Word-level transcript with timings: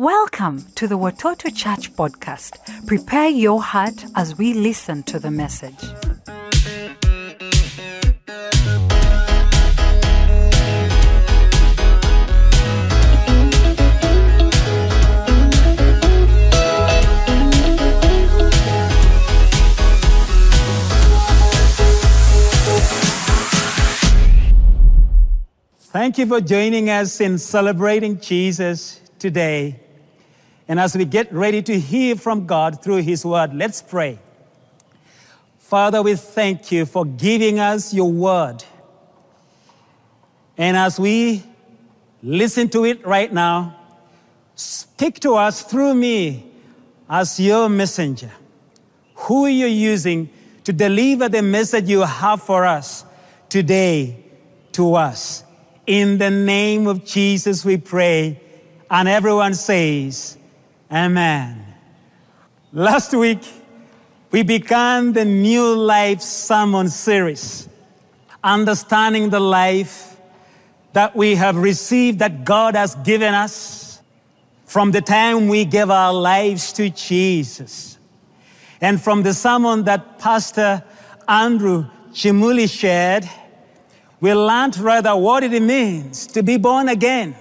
Welcome 0.00 0.64
to 0.76 0.86
the 0.86 0.96
Watoto 0.96 1.52
Church 1.52 1.92
podcast. 1.94 2.86
Prepare 2.86 3.30
your 3.30 3.60
heart 3.60 4.04
as 4.14 4.38
we 4.38 4.54
listen 4.54 5.02
to 5.02 5.18
the 5.18 5.28
message. 5.28 5.74
Thank 25.90 26.18
you 26.18 26.26
for 26.26 26.40
joining 26.40 26.88
us 26.88 27.20
in 27.20 27.38
celebrating 27.38 28.20
Jesus 28.20 29.00
today. 29.18 29.87
And 30.68 30.78
as 30.78 30.94
we 30.94 31.06
get 31.06 31.32
ready 31.32 31.62
to 31.62 31.80
hear 31.80 32.14
from 32.14 32.46
God 32.46 32.82
through 32.82 33.02
His 33.02 33.24
Word, 33.24 33.54
let's 33.54 33.80
pray. 33.80 34.18
Father, 35.58 36.02
we 36.02 36.14
thank 36.14 36.70
you 36.70 36.86
for 36.86 37.04
giving 37.04 37.58
us 37.58 37.92
your 37.92 38.10
Word. 38.10 38.62
And 40.58 40.76
as 40.76 40.98
we 40.98 41.42
listen 42.22 42.68
to 42.70 42.84
it 42.84 43.06
right 43.06 43.32
now, 43.32 43.76
speak 44.54 45.20
to 45.20 45.34
us 45.34 45.62
through 45.62 45.94
me 45.94 46.50
as 47.08 47.38
your 47.38 47.68
messenger. 47.68 48.30
Who 49.14 49.46
you're 49.46 49.68
using 49.68 50.30
to 50.64 50.72
deliver 50.72 51.28
the 51.28 51.42
message 51.42 51.88
you 51.88 52.00
have 52.00 52.42
for 52.42 52.64
us 52.64 53.04
today 53.48 54.24
to 54.72 54.94
us. 54.94 55.44
In 55.86 56.18
the 56.18 56.30
name 56.30 56.86
of 56.86 57.04
Jesus, 57.04 57.64
we 57.64 57.76
pray. 57.76 58.40
And 58.90 59.06
everyone 59.06 59.54
says, 59.54 60.37
Amen. 60.90 61.66
Last 62.72 63.12
week, 63.12 63.40
we 64.30 64.42
began 64.42 65.12
the 65.12 65.24
New 65.26 65.74
Life 65.74 66.22
Sermon 66.22 66.88
series, 66.88 67.68
understanding 68.42 69.28
the 69.28 69.40
life 69.40 70.16
that 70.94 71.14
we 71.14 71.34
have 71.34 71.56
received, 71.58 72.20
that 72.20 72.42
God 72.42 72.74
has 72.74 72.94
given 72.94 73.34
us 73.34 74.00
from 74.64 74.90
the 74.90 75.02
time 75.02 75.48
we 75.48 75.66
gave 75.66 75.90
our 75.90 76.14
lives 76.14 76.72
to 76.74 76.88
Jesus. 76.88 77.98
And 78.80 78.98
from 78.98 79.22
the 79.22 79.34
sermon 79.34 79.84
that 79.84 80.18
Pastor 80.18 80.82
Andrew 81.28 81.84
Chimuli 82.12 82.66
shared, 82.66 83.28
we 84.22 84.32
learned 84.32 84.78
rather 84.78 85.14
what 85.14 85.44
it 85.44 85.60
means 85.60 86.26
to 86.28 86.42
be 86.42 86.56
born 86.56 86.88
again 86.88 87.36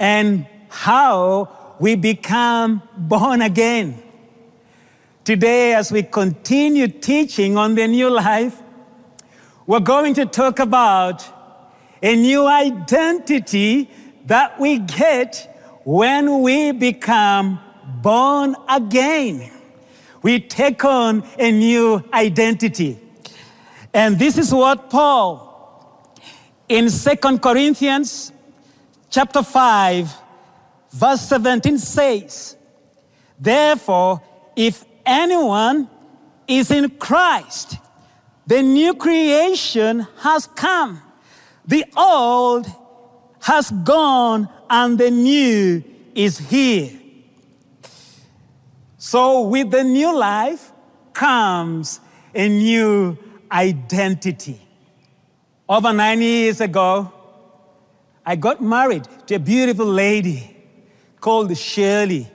and 0.00 0.46
how 0.68 1.63
we 1.78 1.94
become 1.96 2.82
born 2.96 3.42
again. 3.42 4.02
Today, 5.24 5.74
as 5.74 5.90
we 5.90 6.02
continue 6.02 6.86
teaching 6.88 7.56
on 7.56 7.74
the 7.74 7.86
new 7.86 8.10
life, 8.10 8.60
we're 9.66 9.80
going 9.80 10.14
to 10.14 10.26
talk 10.26 10.58
about 10.58 11.24
a 12.02 12.14
new 12.14 12.46
identity 12.46 13.90
that 14.26 14.60
we 14.60 14.78
get 14.78 15.80
when 15.84 16.42
we 16.42 16.72
become 16.72 17.58
born 18.02 18.54
again. 18.68 19.50
We 20.22 20.40
take 20.40 20.84
on 20.84 21.26
a 21.38 21.50
new 21.50 22.04
identity. 22.12 22.98
And 23.92 24.18
this 24.18 24.36
is 24.36 24.52
what 24.52 24.90
Paul 24.90 26.12
in 26.68 26.90
Second 26.90 27.40
Corinthians 27.40 28.32
chapter 29.10 29.42
5 29.42 30.23
Verse 30.94 31.22
17 31.22 31.76
says, 31.78 32.56
Therefore, 33.40 34.22
if 34.54 34.84
anyone 35.04 35.90
is 36.46 36.70
in 36.70 36.88
Christ, 36.88 37.78
the 38.46 38.62
new 38.62 38.94
creation 38.94 40.06
has 40.18 40.46
come. 40.46 41.02
The 41.66 41.84
old 41.96 42.68
has 43.40 43.72
gone 43.72 44.48
and 44.70 44.96
the 44.96 45.10
new 45.10 45.82
is 46.14 46.38
here. 46.38 46.92
So, 48.96 49.48
with 49.48 49.72
the 49.72 49.82
new 49.82 50.16
life 50.16 50.70
comes 51.12 51.98
a 52.32 52.48
new 52.48 53.18
identity. 53.50 54.60
Over 55.68 55.92
nine 55.92 56.22
years 56.22 56.60
ago, 56.60 57.12
I 58.24 58.36
got 58.36 58.62
married 58.62 59.08
to 59.26 59.34
a 59.34 59.38
beautiful 59.40 59.86
lady 59.86 60.53
called 61.24 61.56
Shirley. 61.56 62.28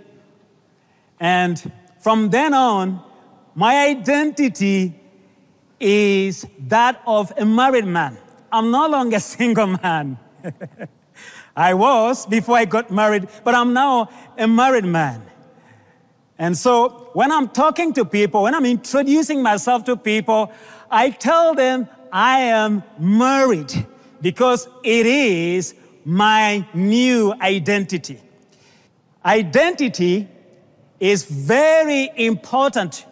And 1.20 1.72
from 2.00 2.32
then 2.32 2.56
on, 2.56 3.00
my 3.54 3.86
identity 3.86 5.00
is 5.80 6.48
that 6.68 7.00
of 7.06 7.32
a 7.38 7.46
married 7.46 7.86
man. 7.86 8.18
I'm 8.52 8.72
no 8.72 8.88
longer 8.88 9.18
a 9.18 9.20
single 9.38 9.68
man. 9.68 10.18
I 11.56 11.76
was 11.76 12.26
before 12.26 12.58
I 12.58 12.66
got 12.66 12.90
married, 12.90 13.28
but 13.44 13.54
I'm 13.54 13.74
now 13.74 14.10
a 14.36 14.48
married 14.48 14.86
man. 14.86 15.22
And 16.40 16.58
so 16.58 17.12
when 17.14 17.32
I'm 17.32 17.48
talking 17.50 17.94
to 17.94 18.04
people, 18.06 18.42
when 18.42 18.56
I'm 18.56 18.66
introducing 18.66 19.44
myself 19.44 19.84
to 19.84 19.98
people, 19.98 20.52
I 20.90 21.12
tell 21.12 21.54
them 21.54 21.88
I 22.12 22.40
am 22.40 22.82
married 22.98 23.72
because 24.20 24.68
it 24.84 25.06
is 25.06 25.76
my 26.04 26.68
new 26.74 27.36
identity. 27.40 28.20
Identity 29.26 30.28
is 31.00 31.26
very 31.26 32.10
important 32.16 33.06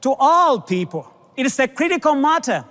to 0.00 0.14
all 0.18 0.60
people. 0.60 1.10
It 1.36 1.46
is 1.46 1.58
a 1.58 1.68
critical 1.68 2.14
matter 2.14 2.64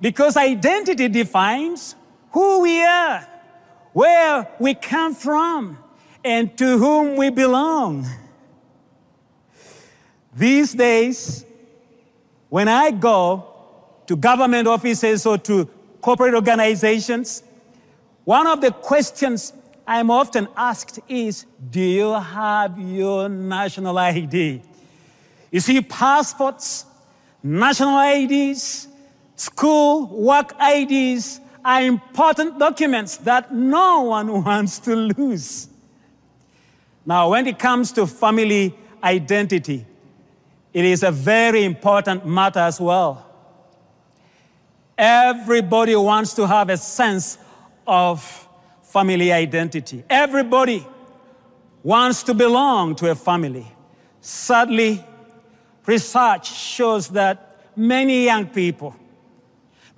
because 0.00 0.36
identity 0.36 1.08
defines 1.08 1.94
who 2.32 2.60
we 2.60 2.82
are, 2.82 3.26
where 3.92 4.48
we 4.58 4.74
come 4.74 5.14
from, 5.14 5.78
and 6.24 6.56
to 6.58 6.78
whom 6.78 7.16
we 7.16 7.30
belong. 7.30 8.06
These 10.34 10.74
days, 10.74 11.44
when 12.48 12.68
I 12.68 12.90
go 12.90 13.48
to 14.06 14.16
government 14.16 14.66
offices 14.66 15.26
or 15.26 15.38
to 15.38 15.68
corporate 16.00 16.34
organizations, 16.34 17.42
one 18.24 18.46
of 18.46 18.60
the 18.60 18.72
questions 18.72 19.52
I'm 19.86 20.10
often 20.10 20.48
asked 20.56 20.98
is, 21.08 21.44
do 21.70 21.80
you 21.80 22.12
have 22.12 22.78
your 22.78 23.28
national 23.28 23.98
ID? 23.98 24.62
You 25.50 25.60
see, 25.60 25.80
passports, 25.82 26.86
national 27.42 27.98
IDs, 27.98 28.88
school 29.36 30.06
work 30.06 30.54
IDs 30.60 31.40
are 31.64 31.82
important 31.82 32.58
documents 32.58 33.18
that 33.18 33.52
no 33.52 34.02
one 34.02 34.44
wants 34.44 34.78
to 34.80 34.96
lose. 34.96 35.68
Now, 37.06 37.30
when 37.30 37.46
it 37.46 37.58
comes 37.58 37.92
to 37.92 38.06
family 38.06 38.74
identity, 39.02 39.84
it 40.72 40.84
is 40.84 41.02
a 41.02 41.10
very 41.10 41.64
important 41.64 42.26
matter 42.26 42.60
as 42.60 42.80
well. 42.80 43.24
Everybody 44.96 45.94
wants 45.96 46.34
to 46.34 46.46
have 46.46 46.70
a 46.70 46.76
sense 46.76 47.38
of 47.86 48.43
family 48.94 49.32
identity. 49.32 50.04
Everybody 50.08 50.86
wants 51.82 52.22
to 52.22 52.32
belong 52.32 52.94
to 52.94 53.10
a 53.10 53.14
family. 53.16 53.66
Sadly, 54.20 55.04
research 55.84 56.46
shows 56.54 57.08
that 57.08 57.36
many 57.74 58.24
young 58.26 58.46
people, 58.46 58.94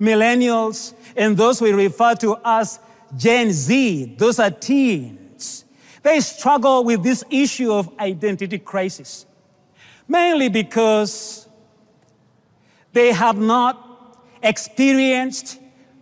millennials, 0.01 0.95
and 1.15 1.37
those 1.37 1.61
we 1.61 1.73
refer 1.73 2.15
to 2.15 2.37
as 2.43 2.79
Gen 3.15 3.51
Z, 3.51 4.15
those 4.17 4.39
are 4.39 4.49
teens, 4.49 5.65
they 6.01 6.19
struggle 6.19 6.83
with 6.83 7.03
this 7.03 7.23
issue 7.29 7.71
of 7.71 7.91
identity 7.99 8.57
crisis. 8.57 9.27
Mainly 10.07 10.49
because 10.49 11.47
they 12.93 13.11
have 13.11 13.37
not 13.37 14.25
experienced 14.41 15.59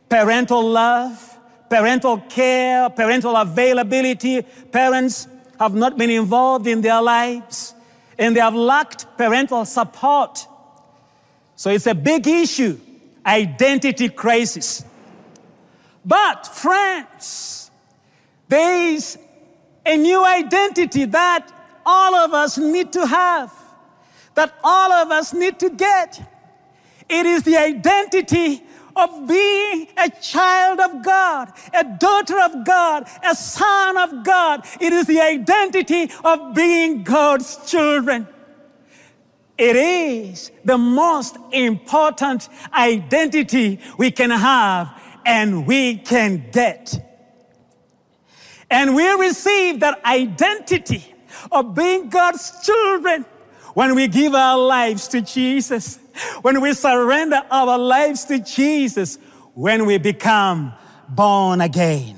parental 0.08 0.66
love, 0.70 1.35
parental 1.70 2.18
care, 2.18 2.90
parental 2.90 3.36
availability. 3.36 4.42
Parents 4.72 5.28
have 5.60 5.74
not 5.74 5.98
been 5.98 6.10
involved 6.10 6.68
in 6.68 6.82
their 6.82 7.02
lives 7.02 7.74
and 8.18 8.36
they 8.36 8.40
have 8.40 8.56
lacked 8.56 9.06
parental 9.18 9.66
support. 9.66 10.48
So 11.56 11.70
it's 11.70 11.88
a 11.88 11.96
big 11.96 12.28
issue 12.28 12.80
identity 13.26 14.10
crisis. 14.10 14.86
But, 16.06 16.46
friends, 16.46 17.72
there 18.48 18.94
is 18.94 19.18
a 19.86 19.98
new 19.98 20.24
identity 20.24 21.06
that 21.06 21.52
all 21.86 22.16
of 22.16 22.34
us 22.34 22.58
need 22.58 22.94
to 22.94 23.06
have, 23.06 23.52
that 24.36 24.54
all 24.64 24.92
of 24.92 25.12
us 25.12 25.34
need 25.34 25.60
to 25.60 25.70
get. 25.70 26.22
It 27.10 27.26
is 27.26 27.44
the 27.44 27.58
identity 27.58 28.64
of 28.96 29.28
being 29.28 29.88
a 29.98 30.10
child 30.22 30.80
of 30.80 31.04
God, 31.04 31.52
a 31.74 31.84
daughter 31.84 32.40
of 32.40 32.66
God, 32.66 33.10
a 33.24 33.36
son 33.36 33.98
of 33.98 34.24
God. 34.24 34.66
It 34.80 34.94
is 34.94 35.06
the 35.08 35.22
identity 35.22 36.12
of 36.24 36.54
being 36.54 37.04
God's 37.04 37.70
children. 37.70 38.28
It 39.58 39.76
is 39.76 40.52
the 40.66 40.78
most 40.78 41.38
important 41.52 42.50
identity 42.74 43.80
we 43.98 44.12
can 44.12 44.30
have 44.30 45.02
and 45.26 45.66
we 45.66 45.98
can 45.98 46.50
get. 46.52 47.02
And 48.70 48.96
we 48.96 49.10
receive 49.14 49.80
that 49.80 50.04
identity 50.04 51.14
of 51.52 51.76
being 51.76 52.10
God's 52.10 52.66
children 52.66 53.26
when 53.74 53.96
we 53.96 54.08
give 54.08 54.34
our 54.34 54.58
lives 54.58 55.08
to 55.10 55.22
Jesus, 55.22 56.00
when 56.42 56.62
we 56.62 56.74
surrender 56.74 57.42
our 57.50 57.78
lives 57.78 58.26
to 58.26 58.40
Jesus, 58.40 59.18
when 59.54 59.86
we 59.86 59.98
become 59.98 60.74
born 61.10 61.62
again. 61.62 62.16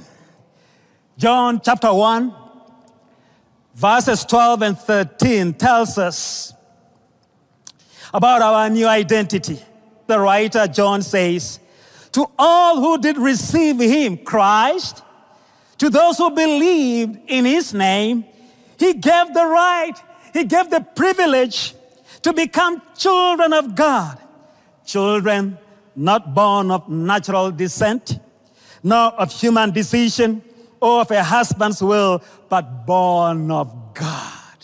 John 1.17 1.61
chapter 1.63 1.93
1, 1.93 2.33
verses 3.75 4.23
12 4.25 4.61
and 4.61 4.77
13 4.77 5.53
tells 5.53 5.97
us 5.97 6.53
about 8.13 8.41
our 8.41 8.69
new 8.69 8.87
identity. 8.87 9.59
The 10.07 10.19
writer 10.19 10.67
John 10.67 11.01
says, 11.01 11.59
To 12.13 12.27
all 12.37 12.79
who 12.79 12.99
did 12.99 13.17
receive 13.17 13.79
him, 13.79 14.17
Christ, 14.17 15.03
to 15.79 15.89
those 15.89 16.17
who 16.17 16.31
believed 16.31 17.19
in 17.27 17.45
his 17.45 17.73
name, 17.73 18.25
he 18.79 18.93
gave 18.93 19.33
the 19.33 19.45
right, 19.45 19.93
he 20.33 20.43
gave 20.43 20.69
the 20.69 20.81
privilege 20.81 21.73
to 22.27 22.33
become 22.33 22.81
children 22.97 23.53
of 23.53 23.73
God. 23.73 24.19
Children 24.85 25.57
not 25.95 26.35
born 26.35 26.71
of 26.71 26.89
natural 26.89 27.51
descent, 27.51 28.19
nor 28.83 29.13
of 29.13 29.31
human 29.31 29.71
decision 29.71 30.41
or 30.81 31.01
of 31.01 31.11
a 31.11 31.23
husband's 31.23 31.81
will, 31.81 32.21
but 32.49 32.85
born 32.85 33.49
of 33.49 33.93
God. 33.93 34.57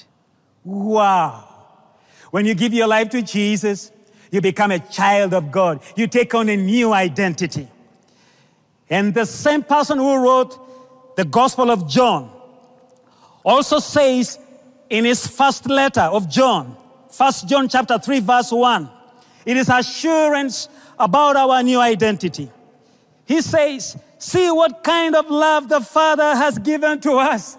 Wow. 0.66 1.48
When 2.32 2.46
you 2.46 2.54
give 2.54 2.74
your 2.74 2.88
life 2.88 3.10
to 3.12 3.22
Jesus, 3.22 3.94
you 4.30 4.42
become 4.42 4.72
a 4.72 4.80
child 4.80 5.34
of 5.34 5.50
God. 5.50 5.82
You 5.96 6.08
take 6.08 6.36
on 6.36 6.50
a 6.50 6.58
new 6.58 6.92
identity. 6.92 7.70
And 8.90 9.14
the 9.14 9.26
same 9.26 9.64
person 9.64 10.00
who 10.00 10.22
wrote 10.22 11.16
the 11.16 11.24
Gospel 11.24 11.72
of 11.72 11.88
John 11.88 12.30
also 13.42 13.80
says 13.80 14.38
in 14.90 15.06
his 15.06 15.26
first 15.26 15.70
letter 15.70 16.02
of 16.02 16.30
John, 16.30 16.76
First 17.14 17.48
John 17.48 17.70
chapter 17.70 18.00
3 18.00 18.22
verse 18.22 18.52
1, 18.52 18.90
it 19.46 19.56
is 19.56 19.70
assurance 19.70 20.68
about 20.98 21.36
our 21.36 21.62
new 21.62 21.80
identity. 21.80 22.50
He 23.26 23.42
says, 23.42 23.96
see 24.18 24.50
what 24.50 24.84
kind 24.84 25.16
of 25.16 25.30
love 25.30 25.70
the 25.70 25.80
Father 25.80 26.36
has 26.36 26.58
given 26.58 27.00
to 27.02 27.14
us. 27.14 27.56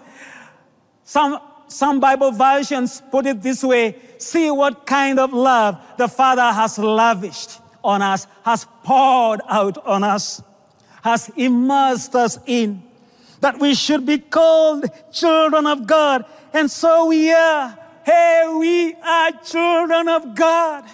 Some 1.05 1.39
some 1.67 2.01
Bible 2.01 2.31
versions 2.31 3.01
put 3.09 3.25
it 3.25 3.41
this 3.41 3.63
way 3.63 3.95
see 4.17 4.51
what 4.51 4.85
kind 4.85 5.19
of 5.19 5.31
love 5.31 5.81
the 5.97 6.07
Father 6.07 6.51
has 6.51 6.77
lavished 6.77 7.59
on 7.81 8.01
us, 8.01 8.27
has 8.43 8.65
poured 8.83 9.39
out 9.47 9.77
on 9.85 10.03
us, 10.03 10.41
has 11.01 11.31
immersed 11.37 12.13
us 12.13 12.39
in, 12.45 12.83
that 13.39 13.57
we 13.59 13.73
should 13.73 14.05
be 14.05 14.17
called 14.17 14.85
children 15.13 15.65
of 15.65 15.87
God. 15.87 16.25
And 16.51 16.69
so 16.69 17.07
we 17.07 17.31
are. 17.31 17.84
Hey, 18.05 18.45
we 18.55 18.93
are 18.93 19.31
children 19.43 20.07
of 20.07 20.35
God. 20.35 20.85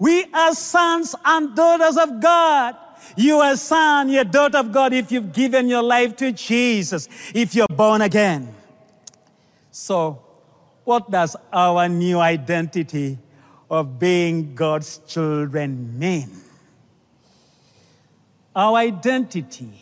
We 0.00 0.24
are 0.34 0.52
sons 0.54 1.14
and 1.24 1.54
daughters 1.54 1.96
of 1.96 2.20
God. 2.20 2.74
You 3.16 3.38
are 3.38 3.56
son, 3.56 4.08
you're 4.08 4.24
daughter 4.24 4.58
of 4.58 4.72
God 4.72 4.92
if 4.92 5.12
you've 5.12 5.32
given 5.32 5.68
your 5.68 5.82
life 5.82 6.16
to 6.16 6.32
Jesus, 6.32 7.08
if 7.32 7.54
you're 7.54 7.68
born 7.68 8.00
again. 8.00 8.52
So, 9.70 10.20
what 10.82 11.08
does 11.08 11.36
our 11.52 11.88
new 11.88 12.18
identity 12.18 13.18
of 13.70 14.00
being 14.00 14.56
God's 14.56 14.98
children 15.06 15.96
mean? 15.96 16.28
Our 18.56 18.78
identity 18.78 19.80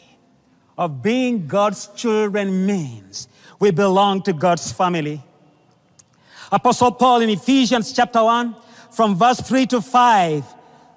of 0.76 1.02
being 1.02 1.46
God's 1.46 1.86
children 1.96 2.66
means 2.66 3.28
we 3.58 3.70
belong 3.70 4.22
to 4.24 4.34
God's 4.34 4.70
family. 4.72 5.22
Apostle 6.52 6.92
Paul 6.92 7.20
in 7.20 7.30
Ephesians 7.30 7.92
chapter 7.92 8.22
1, 8.22 8.56
from 8.90 9.16
verse 9.16 9.40
3 9.40 9.66
to 9.66 9.80
5, 9.80 10.44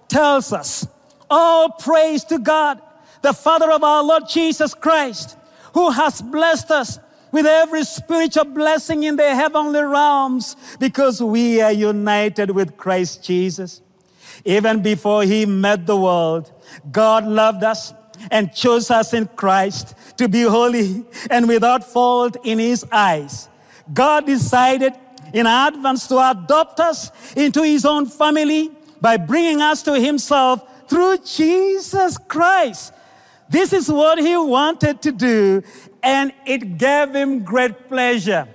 tells 0.07 0.51
us, 0.51 0.87
All 1.29 1.69
praise 1.69 2.23
to 2.25 2.39
God, 2.39 2.81
the 3.21 3.33
Father 3.33 3.71
of 3.71 3.83
our 3.83 4.03
Lord 4.03 4.23
Jesus 4.27 4.73
Christ, 4.73 5.37
who 5.73 5.91
has 5.91 6.21
blessed 6.21 6.71
us 6.71 6.99
with 7.31 7.45
every 7.45 7.83
spiritual 7.83 8.45
blessing 8.45 9.03
in 9.03 9.15
the 9.15 9.35
heavenly 9.35 9.81
realms 9.81 10.55
because 10.79 11.21
we 11.21 11.61
are 11.61 11.71
united 11.71 12.51
with 12.51 12.77
Christ 12.77 13.23
Jesus. 13.23 13.81
Even 14.45 14.81
before 14.81 15.23
he 15.23 15.45
met 15.45 15.85
the 15.85 15.97
world, 15.97 16.51
God 16.91 17.25
loved 17.25 17.63
us 17.63 17.93
and 18.29 18.53
chose 18.53 18.91
us 18.91 19.13
in 19.13 19.27
Christ 19.35 19.95
to 20.17 20.27
be 20.27 20.43
holy 20.43 21.05
and 21.29 21.47
without 21.47 21.83
fault 21.83 22.37
in 22.43 22.59
his 22.59 22.85
eyes. 22.91 23.49
God 23.93 24.25
decided 24.25 24.93
in 25.33 25.47
advance 25.47 26.07
to 26.07 26.17
adopt 26.19 26.79
us 26.79 27.11
into 27.35 27.63
his 27.63 27.85
own 27.85 28.05
family 28.05 28.71
by 29.01 29.17
bringing 29.17 29.61
us 29.61 29.83
to 29.83 29.99
himself 29.99 30.87
through 30.87 31.17
Jesus 31.17 32.17
Christ. 32.17 32.93
This 33.49 33.73
is 33.73 33.91
what 33.91 34.19
he 34.19 34.37
wanted 34.37 35.01
to 35.01 35.11
do, 35.11 35.63
and 36.01 36.31
it 36.45 36.77
gave 36.77 37.13
him 37.13 37.43
great 37.43 37.89
pleasure. 37.89 38.47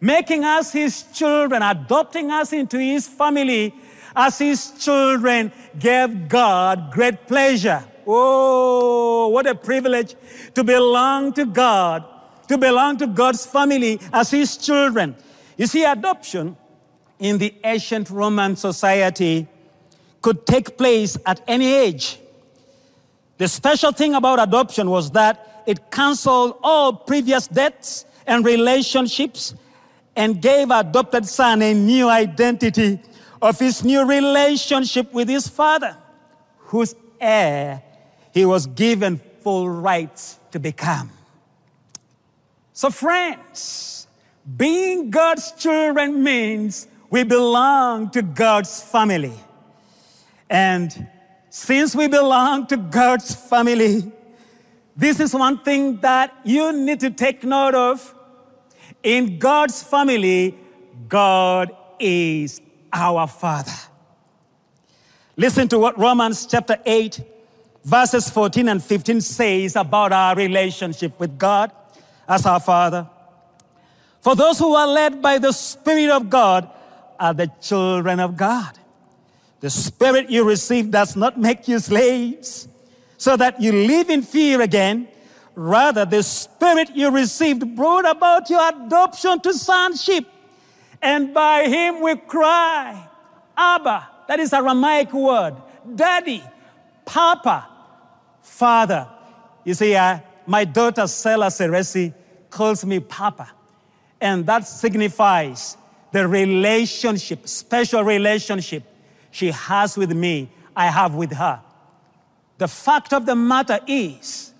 Making 0.00 0.44
us 0.44 0.72
his 0.72 1.04
children, 1.12 1.62
adopting 1.62 2.30
us 2.30 2.52
into 2.52 2.78
his 2.78 3.06
family 3.06 3.74
as 4.14 4.38
his 4.38 4.72
children 4.78 5.52
gave 5.78 6.28
God 6.28 6.90
great 6.92 7.26
pleasure. 7.26 7.84
Oh, 8.06 9.28
what 9.28 9.46
a 9.46 9.54
privilege 9.54 10.14
to 10.54 10.64
belong 10.64 11.32
to 11.34 11.44
God, 11.44 12.04
to 12.48 12.56
belong 12.56 12.96
to 12.98 13.06
God's 13.06 13.44
family 13.44 14.00
as 14.12 14.30
his 14.30 14.56
children. 14.56 15.16
You 15.56 15.66
see, 15.66 15.84
adoption 15.84 16.56
in 17.18 17.38
the 17.38 17.54
ancient 17.64 18.10
Roman 18.10 18.56
society 18.56 19.46
could 20.20 20.46
take 20.46 20.76
place 20.76 21.16
at 21.24 21.40
any 21.46 21.72
age. 21.72 22.18
The 23.38 23.48
special 23.48 23.92
thing 23.92 24.14
about 24.14 24.40
adoption 24.40 24.90
was 24.90 25.10
that 25.12 25.62
it 25.66 25.90
canceled 25.90 26.58
all 26.62 26.92
previous 26.92 27.48
debts 27.48 28.04
and 28.26 28.44
relationships 28.44 29.54
and 30.14 30.40
gave 30.40 30.70
adopted 30.70 31.26
son 31.26 31.62
a 31.62 31.74
new 31.74 32.08
identity 32.08 33.00
of 33.42 33.58
his 33.58 33.84
new 33.84 34.06
relationship 34.06 35.12
with 35.12 35.28
his 35.28 35.46
father, 35.46 35.96
whose 36.58 36.94
heir 37.20 37.82
he 38.32 38.44
was 38.44 38.66
given 38.66 39.20
full 39.42 39.68
rights 39.68 40.38
to 40.52 40.58
become. 40.58 41.10
So, 42.72 42.90
friends, 42.90 43.95
being 44.54 45.10
God's 45.10 45.52
children 45.52 46.22
means 46.22 46.86
we 47.10 47.24
belong 47.24 48.10
to 48.10 48.22
God's 48.22 48.82
family. 48.82 49.34
And 50.48 51.08
since 51.50 51.96
we 51.96 52.06
belong 52.06 52.66
to 52.68 52.76
God's 52.76 53.34
family, 53.34 54.12
this 54.96 55.18
is 55.18 55.34
one 55.34 55.58
thing 55.58 56.00
that 56.00 56.32
you 56.44 56.72
need 56.72 57.00
to 57.00 57.10
take 57.10 57.42
note 57.42 57.74
of. 57.74 58.14
In 59.02 59.38
God's 59.38 59.82
family, 59.82 60.56
God 61.08 61.74
is 61.98 62.60
our 62.92 63.26
Father. 63.26 63.72
Listen 65.36 65.68
to 65.68 65.78
what 65.78 65.98
Romans 65.98 66.46
chapter 66.46 66.78
8, 66.86 67.20
verses 67.84 68.30
14 68.30 68.68
and 68.68 68.82
15 68.82 69.20
says 69.20 69.76
about 69.76 70.12
our 70.12 70.34
relationship 70.34 71.18
with 71.18 71.36
God 71.36 71.72
as 72.28 72.46
our 72.46 72.60
Father. 72.60 73.08
For 74.20 74.34
those 74.34 74.58
who 74.58 74.74
are 74.74 74.86
led 74.86 75.22
by 75.22 75.38
the 75.38 75.52
Spirit 75.52 76.10
of 76.10 76.28
God 76.28 76.68
are 77.18 77.34
the 77.34 77.50
children 77.60 78.20
of 78.20 78.36
God. 78.36 78.78
The 79.60 79.70
Spirit 79.70 80.30
you 80.30 80.44
receive 80.44 80.90
does 80.90 81.16
not 81.16 81.38
make 81.38 81.68
you 81.68 81.78
slaves 81.78 82.68
so 83.18 83.36
that 83.36 83.60
you 83.60 83.72
live 83.72 84.10
in 84.10 84.22
fear 84.22 84.60
again. 84.60 85.08
Rather, 85.54 86.04
the 86.04 86.22
spirit 86.22 86.90
you 86.94 87.10
received 87.10 87.74
brought 87.74 88.08
about 88.08 88.50
your 88.50 88.68
adoption 88.68 89.40
to 89.40 89.54
sonship. 89.54 90.26
And 91.00 91.32
by 91.32 91.68
him 91.68 92.02
we 92.02 92.16
cry, 92.16 93.08
Abba, 93.56 94.08
that 94.28 94.38
is 94.38 94.52
a 94.52 94.56
Aramaic 94.56 95.12
word, 95.12 95.56
Daddy, 95.94 96.42
Papa, 97.04 97.66
Father. 98.42 99.08
You 99.64 99.74
see, 99.74 99.94
uh, 99.94 100.18
my 100.46 100.64
daughter 100.64 101.02
Sela 101.02 101.48
Seresi 101.48 102.12
calls 102.50 102.84
me 102.84 103.00
Papa. 103.00 103.50
And 104.20 104.46
that 104.46 104.66
signifies 104.66 105.76
the 106.12 106.26
relationship, 106.26 107.46
special 107.48 108.02
relationship 108.02 108.82
she 109.30 109.50
has 109.50 109.96
with 109.96 110.12
me, 110.12 110.48
I 110.74 110.86
have 110.86 111.14
with 111.14 111.32
her. 111.32 111.60
The 112.58 112.68
fact 112.68 113.12
of 113.12 113.26
the 113.26 113.36
matter 113.36 113.80
is, 113.86 114.52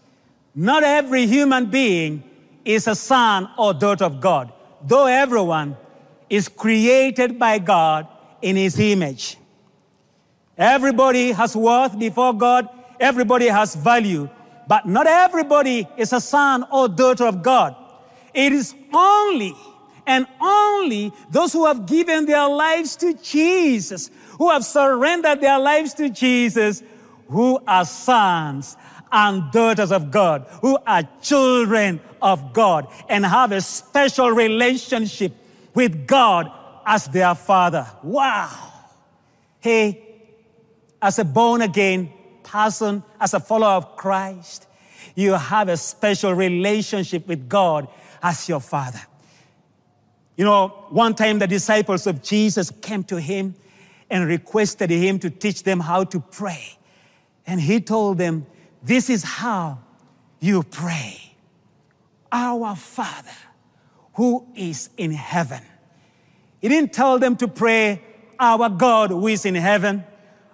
not 0.54 0.82
every 0.82 1.26
human 1.26 1.66
being 1.66 2.22
is 2.64 2.86
a 2.86 2.94
son 2.94 3.48
or 3.56 3.72
daughter 3.72 4.04
of 4.04 4.20
God, 4.20 4.52
though 4.82 5.06
everyone 5.06 5.76
is 6.28 6.48
created 6.48 7.38
by 7.38 7.58
God 7.58 8.06
in 8.42 8.56
his 8.56 8.78
image. 8.78 9.38
Everybody 10.58 11.32
has 11.32 11.56
worth 11.56 11.98
before 11.98 12.32
God, 12.34 12.68
everybody 12.98 13.46
has 13.48 13.74
value, 13.74 14.28
but 14.66 14.86
not 14.86 15.06
everybody 15.06 15.86
is 15.96 16.12
a 16.12 16.20
son 16.20 16.66
or 16.72 16.88
daughter 16.88 17.24
of 17.26 17.42
God. 17.42 17.76
It 18.36 18.52
is 18.52 18.74
only 18.92 19.54
and 20.06 20.26
only 20.40 21.12
those 21.30 21.54
who 21.54 21.64
have 21.64 21.86
given 21.86 22.26
their 22.26 22.46
lives 22.48 22.94
to 22.96 23.14
Jesus, 23.14 24.10
who 24.38 24.50
have 24.50 24.64
surrendered 24.64 25.40
their 25.40 25.58
lives 25.58 25.94
to 25.94 26.10
Jesus, 26.10 26.82
who 27.28 27.58
are 27.66 27.86
sons 27.86 28.76
and 29.10 29.50
daughters 29.50 29.90
of 29.90 30.10
God, 30.10 30.46
who 30.60 30.78
are 30.86 31.02
children 31.22 31.98
of 32.20 32.52
God, 32.52 32.86
and 33.08 33.24
have 33.24 33.52
a 33.52 33.60
special 33.62 34.30
relationship 34.30 35.32
with 35.74 36.06
God 36.06 36.52
as 36.84 37.06
their 37.06 37.34
Father. 37.34 37.86
Wow. 38.02 38.50
Hey, 39.60 40.02
as 41.00 41.18
a 41.18 41.24
born 41.24 41.62
again 41.62 42.12
person, 42.42 43.02
as 43.18 43.32
a 43.32 43.40
follower 43.40 43.76
of 43.76 43.96
Christ, 43.96 44.65
you 45.16 45.32
have 45.32 45.68
a 45.68 45.76
special 45.76 46.32
relationship 46.34 47.26
with 47.26 47.48
God 47.48 47.88
as 48.22 48.48
your 48.48 48.60
Father. 48.60 49.00
You 50.36 50.44
know, 50.44 50.68
one 50.90 51.14
time 51.14 51.38
the 51.38 51.46
disciples 51.46 52.06
of 52.06 52.22
Jesus 52.22 52.70
came 52.70 53.02
to 53.04 53.18
him 53.18 53.54
and 54.10 54.26
requested 54.26 54.90
him 54.90 55.18
to 55.20 55.30
teach 55.30 55.64
them 55.64 55.80
how 55.80 56.04
to 56.04 56.20
pray. 56.20 56.76
And 57.46 57.60
he 57.60 57.80
told 57.80 58.18
them, 58.18 58.46
This 58.82 59.08
is 59.08 59.24
how 59.24 59.78
you 60.38 60.62
pray. 60.62 61.34
Our 62.30 62.76
Father 62.76 63.30
who 64.14 64.46
is 64.54 64.90
in 64.96 65.12
heaven. 65.12 65.62
He 66.60 66.68
didn't 66.68 66.92
tell 66.92 67.18
them 67.18 67.36
to 67.36 67.48
pray, 67.48 68.02
Our 68.38 68.68
God 68.68 69.10
who 69.10 69.26
is 69.28 69.46
in 69.46 69.54
heaven, 69.54 70.04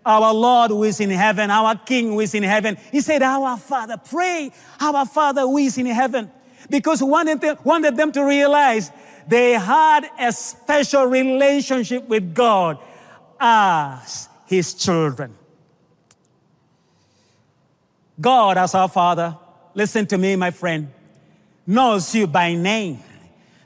our 0.05 0.35
Lord 0.35 0.71
who 0.71 0.85
is 0.85 1.01
in 1.01 1.11
heaven, 1.11 1.51
our 1.51 1.77
King 1.77 2.09
who 2.09 2.21
is 2.21 2.35
in 2.35 2.43
heaven. 2.43 2.77
He 2.91 3.01
said, 3.01 3.23
Our 3.23 3.57
Father, 3.57 3.97
pray, 3.97 4.53
Our 4.81 5.07
Father 5.07 5.43
who 5.43 5.59
is 5.59 5.79
in 5.79 5.87
heaven. 5.87 6.31
Because 6.71 7.01
he 7.01 7.05
wanted 7.05 7.41
them, 7.41 7.57
wanted 7.65 7.97
them 7.97 8.13
to 8.13 8.25
realize 8.25 8.91
they 9.27 9.53
had 9.53 10.09
a 10.19 10.33
special 10.33 11.05
relationship 11.05 12.09
with 12.09 12.35
God 12.35 12.79
as 13.41 14.29
His 14.47 14.75
children. 14.75 15.37
God, 18.21 18.59
as 18.59 18.75
our 18.75 18.89
Father, 18.89 19.37
listen 19.75 20.07
to 20.07 20.19
me, 20.19 20.37
my 20.37 20.51
friend, 20.51 20.93
knows 21.67 22.15
you 22.15 22.27
by 22.27 22.55
name, 22.55 23.01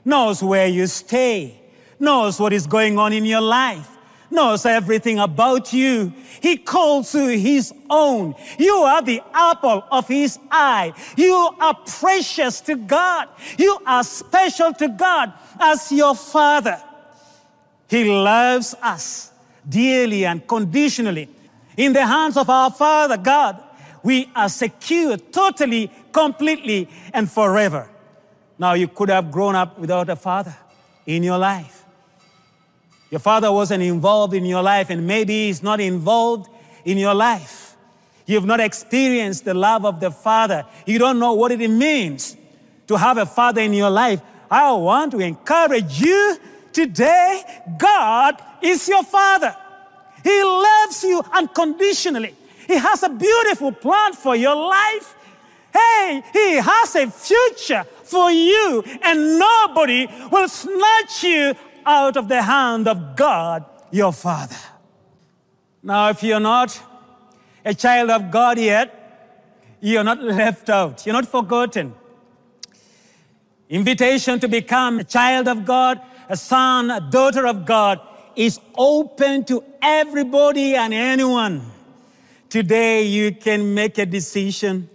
knows 0.05 0.41
where 0.41 0.67
you 0.67 0.87
stay, 0.87 1.59
knows 1.99 2.39
what 2.39 2.53
is 2.53 2.65
going 2.65 2.97
on 2.97 3.13
in 3.13 3.25
your 3.25 3.41
life, 3.41 3.96
knows 4.29 4.65
everything 4.65 5.19
about 5.19 5.73
you. 5.73 6.13
He 6.41 6.57
calls 6.57 7.13
you 7.15 7.37
his 7.37 7.73
own. 7.89 8.35
You 8.57 8.73
are 8.73 9.01
the 9.01 9.21
apple 9.33 9.83
of 9.91 10.07
his 10.07 10.39
eye. 10.51 10.93
You 11.15 11.49
are 11.59 11.73
precious 11.73 12.61
to 12.61 12.75
God. 12.75 13.29
You 13.57 13.77
are 13.85 14.03
special 14.03 14.73
to 14.73 14.87
God 14.89 15.33
as 15.59 15.91
your 15.91 16.15
father. 16.15 16.81
He 17.89 18.03
loves 18.03 18.75
us 18.81 19.31
dearly 19.67 20.25
and 20.25 20.45
conditionally. 20.47 21.29
In 21.77 21.93
the 21.93 22.05
hands 22.05 22.37
of 22.37 22.49
our 22.49 22.71
Father 22.71 23.17
God, 23.17 23.63
we 24.03 24.29
are 24.35 24.49
secure 24.49 25.17
totally, 25.17 25.91
completely, 26.11 26.89
and 27.13 27.29
forever. 27.29 27.89
Now, 28.57 28.73
you 28.73 28.87
could 28.87 29.09
have 29.09 29.31
grown 29.31 29.55
up 29.55 29.77
without 29.77 30.09
a 30.09 30.15
father 30.15 30.55
in 31.05 31.23
your 31.23 31.37
life. 31.37 31.85
Your 33.09 33.19
father 33.19 33.51
wasn't 33.51 33.83
involved 33.83 34.33
in 34.33 34.45
your 34.45 34.61
life, 34.61 34.89
and 34.89 35.07
maybe 35.07 35.47
he's 35.47 35.63
not 35.63 35.79
involved 35.79 36.49
in 36.83 36.97
your 36.97 37.13
life. 37.13 37.75
You've 38.25 38.45
not 38.45 38.59
experienced 38.59 39.45
the 39.45 39.53
love 39.53 39.85
of 39.85 39.99
the 39.99 40.11
father. 40.11 40.65
You 40.85 40.99
don't 40.99 41.17
know 41.17 41.33
what 41.33 41.51
it 41.51 41.69
means 41.69 42.35
to 42.87 42.97
have 42.97 43.17
a 43.17 43.25
father 43.25 43.61
in 43.61 43.73
your 43.73 43.89
life. 43.89 44.21
I 44.51 44.73
want 44.73 45.11
to 45.11 45.19
encourage 45.19 46.01
you 46.01 46.37
today. 46.73 47.43
God 47.77 48.41
is 48.61 48.87
your 48.87 49.03
father. 49.03 49.55
He 50.23 50.43
loves 50.43 51.03
you 51.03 51.23
unconditionally. 51.33 52.35
He 52.67 52.75
has 52.75 53.03
a 53.03 53.09
beautiful 53.09 53.71
plan 53.71 54.11
for 54.13 54.35
your 54.35 54.55
life. 54.55 55.15
Hey, 55.73 56.21
He 56.33 56.55
has 56.55 56.95
a 56.95 57.09
future 57.09 57.85
for 58.03 58.31
you, 58.31 58.83
and 59.01 59.39
nobody 59.39 60.07
will 60.31 60.49
snatch 60.49 61.23
you 61.23 61.53
out 61.87 62.17
of 62.17 62.27
the 62.27 62.41
hand 62.41 62.87
of 62.87 63.15
God, 63.15 63.65
your 63.91 64.11
Father. 64.11 64.57
Now, 65.81 66.09
if 66.09 66.21
you're 66.21 66.39
not 66.39 66.79
a 67.63 67.73
child 67.73 68.09
of 68.09 68.29
God 68.29 68.59
yet, 68.59 68.93
you're 69.79 70.03
not 70.03 70.21
left 70.21 70.69
out, 70.69 71.05
you're 71.05 71.13
not 71.13 71.27
forgotten. 71.27 71.95
Invitation 73.69 74.39
to 74.39 74.47
become 74.47 74.99
a 74.99 75.03
child 75.03 75.47
of 75.47 75.65
God, 75.65 76.01
a 76.29 76.35
son, 76.35 76.91
a 76.91 76.99
daughter 76.99 77.47
of 77.47 77.65
God 77.65 78.01
is 78.35 78.59
open 78.75 79.45
to 79.45 79.63
everybody 79.81 80.75
and 80.75 80.93
anyone. 80.93 81.61
Today, 82.49 83.03
you 83.03 83.33
can 83.33 83.73
make 83.73 83.97
a 83.97 84.05
decision 84.05 84.89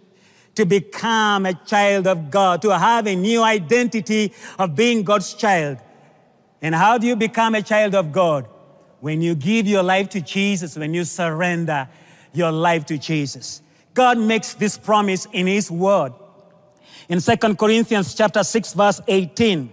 to 0.55 0.65
become 0.65 1.47
a 1.47 1.55
child 1.55 2.07
of 2.07 2.31
God, 2.31 2.63
to 2.63 2.79
have 2.79 3.07
a 3.07 3.17
new 3.17 3.43
identity 3.43 4.33
of 4.59 4.77
being 4.77 5.03
God's 5.03 5.35
child. 5.35 5.79
And 6.63 6.75
how 6.75 6.97
do 6.97 7.07
you 7.07 7.17
become 7.17 7.57
a 7.57 7.63
child 7.63 7.95
of 7.95 8.13
God? 8.13 8.49
When 9.01 9.21
you 9.21 9.35
give 9.35 9.67
your 9.67 9.83
life 9.83 10.09
to 10.11 10.21
Jesus, 10.21 10.77
when 10.77 10.95
you 10.95 11.05
surrender 11.05 11.89
your 12.33 12.53
life 12.53 12.87
to 12.87 12.97
Jesus. 12.97 13.61
God 13.95 14.17
makes 14.17 14.55
this 14.55 14.79
promise 14.79 15.27
in 15.33 15.49
His 15.49 15.71
Word. 15.71 16.13
In 17.09 17.21
2 17.21 17.37
Corinthians 17.57 18.15
chapter 18.15 18.45
6, 18.45 18.75
verse 18.75 19.01
18, 19.07 19.73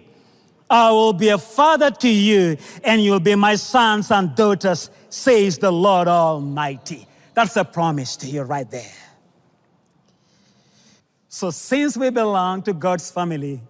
I 0.69 0.91
will 0.91 1.13
be 1.13 1.29
a 1.29 1.37
father 1.37 1.89
to 1.91 2.09
you, 2.09 2.57
and 2.83 3.01
you'll 3.01 3.19
be 3.19 3.35
my 3.35 3.55
sons 3.55 4.11
and 4.11 4.35
daughters, 4.35 4.89
says 5.09 5.57
the 5.57 5.71
Lord 5.71 6.07
Almighty. 6.07 7.07
That's 7.33 7.55
a 7.55 7.63
promise 7.63 8.15
to 8.17 8.27
you 8.27 8.41
right 8.41 8.69
there. 8.69 8.91
So, 11.29 11.51
since 11.51 11.95
we 11.95 12.09
belong 12.09 12.63
to 12.63 12.73
God's 12.73 13.09
family, 13.09 13.61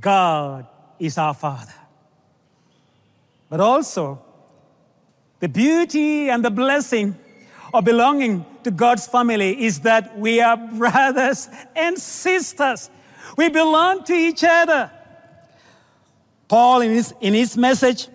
God 0.00 0.66
is 0.98 1.16
our 1.16 1.32
Father. 1.32 1.72
But 3.48 3.60
also, 3.60 4.22
the 5.40 5.48
beauty 5.48 6.28
and 6.28 6.44
the 6.44 6.50
blessing 6.50 7.16
of 7.72 7.84
belonging 7.84 8.44
to 8.64 8.70
God's 8.70 9.06
family 9.06 9.64
is 9.64 9.80
that 9.80 10.18
we 10.18 10.40
are 10.40 10.56
brothers 10.56 11.48
and 11.74 11.98
sisters. 11.98 12.90
We 13.36 13.48
belong 13.48 14.04
to 14.04 14.14
each 14.14 14.42
other. 14.44 14.90
Paul, 16.48 16.80
in 16.80 16.92
his, 16.92 17.14
in 17.20 17.34
his 17.34 17.56
message 17.56 18.08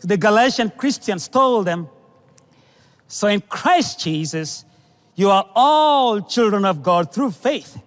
to 0.00 0.06
the 0.06 0.16
Galatian 0.16 0.70
Christians, 0.70 1.28
told 1.28 1.66
them 1.66 1.88
So 3.08 3.26
in 3.26 3.40
Christ 3.42 4.00
Jesus, 4.00 4.64
you 5.14 5.30
are 5.30 5.48
all 5.54 6.20
children 6.20 6.64
of 6.64 6.82
God 6.82 7.12
through 7.12 7.32
faith. 7.32 7.78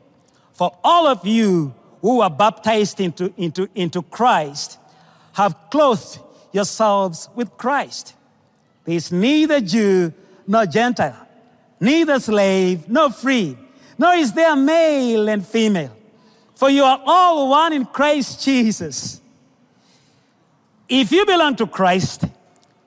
For 0.54 0.78
all 0.84 1.08
of 1.08 1.26
you 1.26 1.74
who 2.02 2.22
are 2.22 2.30
baptized 2.30 3.00
into, 3.00 3.34
into, 3.38 3.70
into 3.74 4.02
Christ 4.04 4.78
have 5.34 5.56
clothed 5.72 6.20
yourselves 6.54 7.28
with 7.36 7.58
Christ. 7.58 8.16
There 8.86 8.96
is 8.96 9.12
neither 9.12 9.60
Jew 9.60 10.14
nor 10.48 10.66
Gentile, 10.66 11.28
neither 11.80 12.20
slave 12.20 12.88
nor 12.88 13.12
free, 13.12 13.58
nor 13.98 14.14
is 14.14 14.32
there 14.34 14.56
male 14.56 15.28
and 15.28 15.46
female. 15.46 15.96
For 16.56 16.70
you 16.70 16.84
are 16.84 17.02
all 17.06 17.50
one 17.50 17.74
in 17.74 17.86
Christ 17.86 18.44
Jesus. 18.44 19.20
If 20.88 21.12
you 21.12 21.26
belong 21.26 21.56
to 21.58 21.68
Christ, 21.68 22.26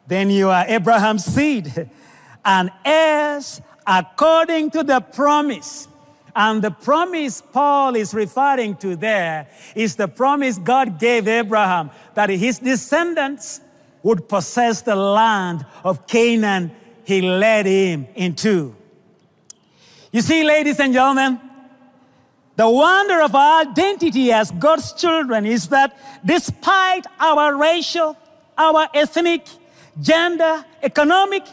then 0.07 0.31
you 0.31 0.49
are 0.49 0.65
Abraham's 0.67 1.25
seed 1.25 1.91
and 2.45 2.71
heirs 2.85 3.61
according 3.87 4.71
to 4.71 4.83
the 4.83 5.01
promise. 5.01 5.89
And 6.39 6.61
the 6.61 6.71
promise 6.71 7.41
Paul 7.41 7.97
is 7.97 8.13
referring 8.13 8.77
to 8.77 8.95
there 8.95 9.49
is 9.75 9.97
the 9.97 10.07
promise 10.07 10.59
God 10.59 11.01
gave 11.01 11.27
Abraham 11.27 11.91
that 12.13 12.29
his 12.29 12.59
descendants 12.59 13.63
would 14.03 14.29
possess 14.29 14.83
the 14.83 14.95
land 14.95 15.65
of 15.83 16.07
Canaan 16.07 16.73
he 17.05 17.23
led 17.23 17.65
him 17.65 18.07
into. 18.15 18.77
You 20.13 20.21
see, 20.21 20.45
ladies 20.45 20.79
and 20.79 20.93
gentlemen, 20.93 21.41
the 22.57 22.69
wonder 22.69 23.23
of 23.23 23.35
our 23.35 23.63
identity 23.63 24.31
as 24.31 24.51
God's 24.51 24.93
children 24.93 25.47
is 25.47 25.69
that 25.69 25.97
despite 26.23 27.07
our 27.19 27.57
racial, 27.57 28.15
our 28.59 28.89
ethnic, 28.93 29.47
gender, 30.03 30.67
economic, 30.83 31.45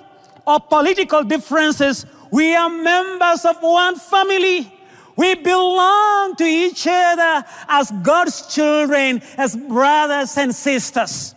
or 0.46 0.60
political 0.60 1.24
differences, 1.24 2.06
We 2.34 2.56
are 2.56 2.68
members 2.68 3.46
of 3.46 3.58
one 3.62 3.96
family. 3.96 4.73
We 5.16 5.36
belong 5.36 6.36
to 6.38 6.44
each 6.44 6.88
other 6.88 7.46
as 7.68 7.92
God's 8.02 8.54
children, 8.54 9.22
as 9.38 9.56
brothers 9.56 10.38
and 10.38 10.54
sisters. 10.54 11.36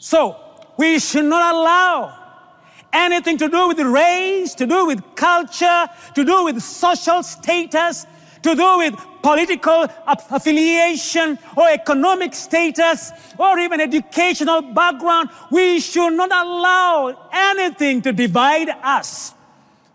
So, 0.00 0.36
we 0.76 0.98
should 0.98 1.24
not 1.24 1.54
allow 1.54 2.18
anything 2.92 3.38
to 3.38 3.48
do 3.48 3.68
with 3.68 3.80
race, 3.80 4.54
to 4.54 4.66
do 4.66 4.86
with 4.86 5.02
culture, 5.16 5.86
to 6.14 6.24
do 6.24 6.44
with 6.44 6.62
social 6.62 7.22
status, 7.22 8.06
to 8.42 8.54
do 8.54 8.78
with 8.78 8.94
political 9.22 9.86
affiliation 10.06 11.38
or 11.56 11.70
economic 11.70 12.34
status 12.34 13.10
or 13.38 13.58
even 13.58 13.80
educational 13.80 14.60
background. 14.60 15.30
We 15.50 15.80
should 15.80 16.10
not 16.10 16.30
allow 16.30 17.30
anything 17.32 18.02
to 18.02 18.12
divide 18.12 18.68
us. 18.82 19.34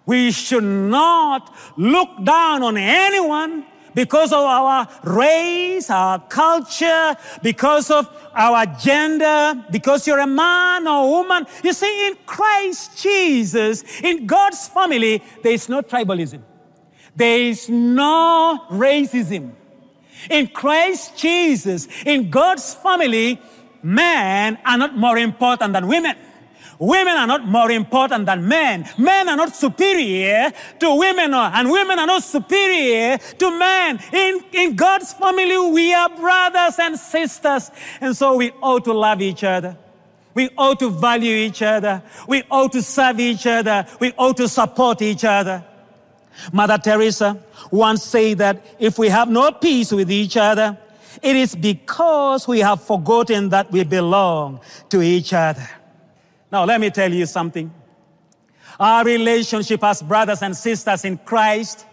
We 0.09 0.31
should 0.31 0.63
not 0.63 1.53
look 1.77 2.09
down 2.23 2.63
on 2.63 2.77
anyone 2.77 3.63
because 3.93 4.33
of 4.33 4.39
our 4.39 4.87
race, 5.03 5.91
our 5.91 6.17
culture, 6.17 7.15
because 7.43 7.91
of 7.91 8.09
our 8.33 8.65
gender, 8.65 9.63
because 9.69 10.07
you're 10.07 10.17
a 10.17 10.25
man 10.25 10.87
or 10.87 11.11
woman. 11.11 11.45
You 11.63 11.73
see, 11.73 12.07
in 12.07 12.15
Christ 12.25 12.97
Jesus, 12.97 13.83
in 14.01 14.25
God's 14.25 14.67
family, 14.67 15.21
there 15.43 15.53
is 15.53 15.69
no 15.69 15.83
tribalism. 15.83 16.41
There 17.15 17.41
is 17.41 17.69
no 17.69 18.65
racism. 18.71 19.51
In 20.27 20.47
Christ 20.47 21.15
Jesus, 21.17 21.87
in 22.03 22.31
God's 22.31 22.73
family, 22.73 23.39
men 23.83 24.57
are 24.65 24.77
not 24.79 24.97
more 24.97 25.19
important 25.19 25.73
than 25.73 25.87
women. 25.87 26.15
Women 26.79 27.17
are 27.17 27.27
not 27.27 27.45
more 27.45 27.69
important 27.71 28.25
than 28.25 28.47
men. 28.47 28.87
Men 28.97 29.27
are 29.27 29.35
not 29.35 29.53
superior 29.53 30.53
to 30.79 30.95
women, 30.95 31.33
uh, 31.33 31.51
and 31.53 31.69
women 31.69 31.99
are 31.99 32.07
not 32.07 32.23
superior 32.23 33.17
to 33.17 33.59
men. 33.59 33.99
In, 34.13 34.41
in 34.53 34.75
God's 34.77 35.11
family, 35.11 35.57
we 35.71 35.93
are 35.93 36.07
brothers 36.07 36.79
and 36.79 36.97
sisters. 36.97 37.69
And 37.99 38.15
so 38.15 38.37
we 38.37 38.51
ought 38.61 38.85
to 38.85 38.93
love 38.93 39.21
each 39.21 39.43
other. 39.43 39.77
We 40.33 40.49
ought 40.57 40.79
to 40.79 40.89
value 40.89 41.35
each 41.35 41.61
other. 41.61 42.01
We 42.29 42.43
ought 42.49 42.71
to 42.71 42.81
serve 42.81 43.19
each 43.19 43.45
other. 43.45 43.85
We 43.99 44.13
ought 44.17 44.37
to 44.37 44.47
support 44.47 45.01
each 45.01 45.25
other. 45.25 45.65
Mother 46.53 46.77
Teresa 46.77 47.43
once 47.71 48.03
said 48.03 48.37
that 48.37 48.65
if 48.79 48.97
we 48.97 49.09
have 49.09 49.27
no 49.27 49.51
peace 49.51 49.91
with 49.91 50.09
each 50.09 50.37
other, 50.37 50.77
it 51.21 51.35
is 51.35 51.55
because 51.55 52.47
we 52.47 52.59
have 52.59 52.81
forgotten 52.81 53.49
that 53.49 53.69
we 53.69 53.83
belong 53.83 54.61
to 54.87 55.01
each 55.01 55.33
other. 55.33 55.67
Now, 56.51 56.65
let 56.65 56.81
me 56.81 56.89
tell 56.89 57.13
you 57.13 57.25
something. 57.25 57.73
Our 58.79 59.03
relationship 59.03 59.83
as 59.83 60.01
brothers 60.01 60.41
and 60.41 60.55
sisters 60.55 61.05
in 61.05 61.17
Christ, 61.17 61.85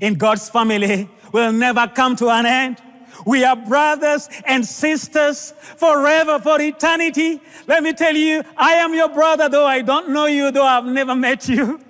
in 0.00 0.14
God's 0.14 0.48
family, 0.48 1.08
will 1.32 1.52
never 1.52 1.86
come 1.86 2.16
to 2.16 2.28
an 2.28 2.46
end. 2.46 2.82
We 3.24 3.44
are 3.44 3.56
brothers 3.56 4.28
and 4.44 4.66
sisters 4.66 5.52
forever, 5.76 6.38
for 6.38 6.60
eternity. 6.60 7.40
Let 7.66 7.82
me 7.82 7.92
tell 7.92 8.14
you, 8.14 8.42
I 8.56 8.74
am 8.74 8.94
your 8.94 9.08
brother, 9.08 9.48
though 9.48 9.66
I 9.66 9.82
don't 9.82 10.10
know 10.10 10.26
you, 10.26 10.50
though 10.50 10.66
I've 10.66 10.86
never 10.86 11.14
met 11.14 11.48
you. 11.48 11.80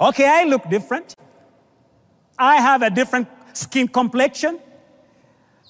Okay, 0.00 0.28
I 0.28 0.44
look 0.44 0.68
different. 0.68 1.14
I 2.38 2.56
have 2.56 2.82
a 2.82 2.90
different 2.90 3.28
skin 3.54 3.88
complexion. 3.88 4.60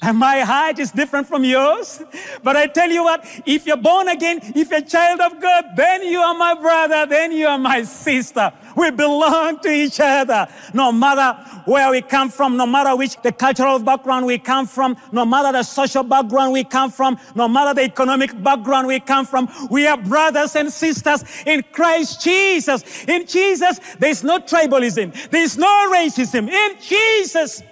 And 0.02 0.18
my 0.28 0.40
height 0.40 0.78
is 0.78 0.90
different 0.90 1.26
from 1.26 1.44
yours. 1.44 2.02
But 2.42 2.56
I 2.56 2.66
tell 2.66 2.90
you 2.90 3.02
what, 3.04 3.24
if 3.46 3.66
you're 3.66 3.76
born 3.76 4.08
again, 4.08 4.40
if 4.54 4.70
you're 4.70 4.80
a 4.80 4.82
child 4.82 5.20
of 5.20 5.40
God, 5.40 5.64
then 5.74 6.06
you 6.06 6.18
are 6.20 6.34
my 6.34 6.54
brother, 6.54 7.06
then 7.06 7.32
you 7.32 7.46
are 7.46 7.58
my 7.58 7.82
sister. 7.82 8.52
We 8.76 8.90
belong 8.90 9.58
to 9.60 9.70
each 9.70 9.98
other. 10.00 10.48
No 10.74 10.92
matter 10.92 11.40
where 11.64 11.90
we 11.90 12.02
come 12.02 12.28
from, 12.28 12.56
no 12.56 12.66
matter 12.66 12.94
which 12.94 13.20
the 13.22 13.32
cultural 13.32 13.78
background 13.78 14.26
we 14.26 14.38
come 14.38 14.66
from, 14.66 14.96
no 15.12 15.24
matter 15.24 15.50
the 15.52 15.62
social 15.62 16.02
background 16.02 16.52
we 16.52 16.62
come 16.62 16.90
from, 16.90 17.18
no 17.34 17.48
matter 17.48 17.72
the 17.72 17.82
economic 17.82 18.42
background 18.42 18.86
we 18.86 19.00
come 19.00 19.24
from, 19.24 19.48
we 19.70 19.86
are 19.86 19.96
brothers 19.96 20.56
and 20.56 20.70
sisters 20.70 21.24
in 21.46 21.64
Christ 21.72 22.20
Jesus. 22.20 23.04
In 23.06 23.26
Jesus, 23.26 23.78
there 23.98 24.10
is 24.10 24.22
no 24.22 24.38
tribalism. 24.40 25.30
There 25.30 25.42
is 25.42 25.56
no 25.56 25.90
racism. 25.90 26.48
In 26.50 26.80
Jesus, 26.80 27.62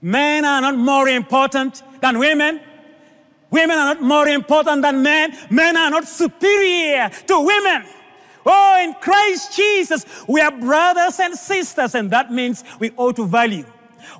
Men 0.00 0.44
are 0.44 0.60
not 0.60 0.76
more 0.76 1.08
important 1.08 1.82
than 2.00 2.18
women. 2.18 2.60
Women 3.50 3.78
are 3.78 3.94
not 3.94 4.02
more 4.02 4.28
important 4.28 4.82
than 4.82 5.02
men. 5.02 5.36
Men 5.50 5.76
are 5.76 5.90
not 5.90 6.06
superior 6.06 7.10
to 7.26 7.40
women. 7.40 7.84
Oh, 8.44 8.80
in 8.82 8.94
Christ 8.94 9.56
Jesus, 9.56 10.04
we 10.28 10.40
are 10.40 10.52
brothers 10.52 11.18
and 11.18 11.34
sisters, 11.34 11.94
and 11.96 12.10
that 12.12 12.32
means 12.32 12.62
we 12.78 12.92
ought 12.96 13.16
to 13.16 13.26
value. 13.26 13.64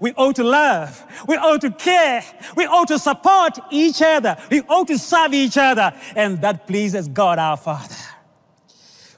We 0.01 0.13
ought 0.13 0.37
to 0.37 0.45
love. 0.45 1.03
We 1.27 1.37
ought 1.37 1.61
to 1.61 1.71
care. 1.71 2.25
We 2.57 2.67
ought 2.67 2.89
to 2.89 2.99
support 2.99 3.59
each 3.71 4.03
other. 4.03 4.37
We 4.51 4.63
ought 4.63 4.89
to 4.89 4.99
serve 4.99 5.33
each 5.33 5.57
other. 5.57 5.95
And 6.15 6.41
that 6.43 6.67
pleases 6.67 7.09
God 7.09 7.39
our 7.39 7.57
Father. 7.57 7.95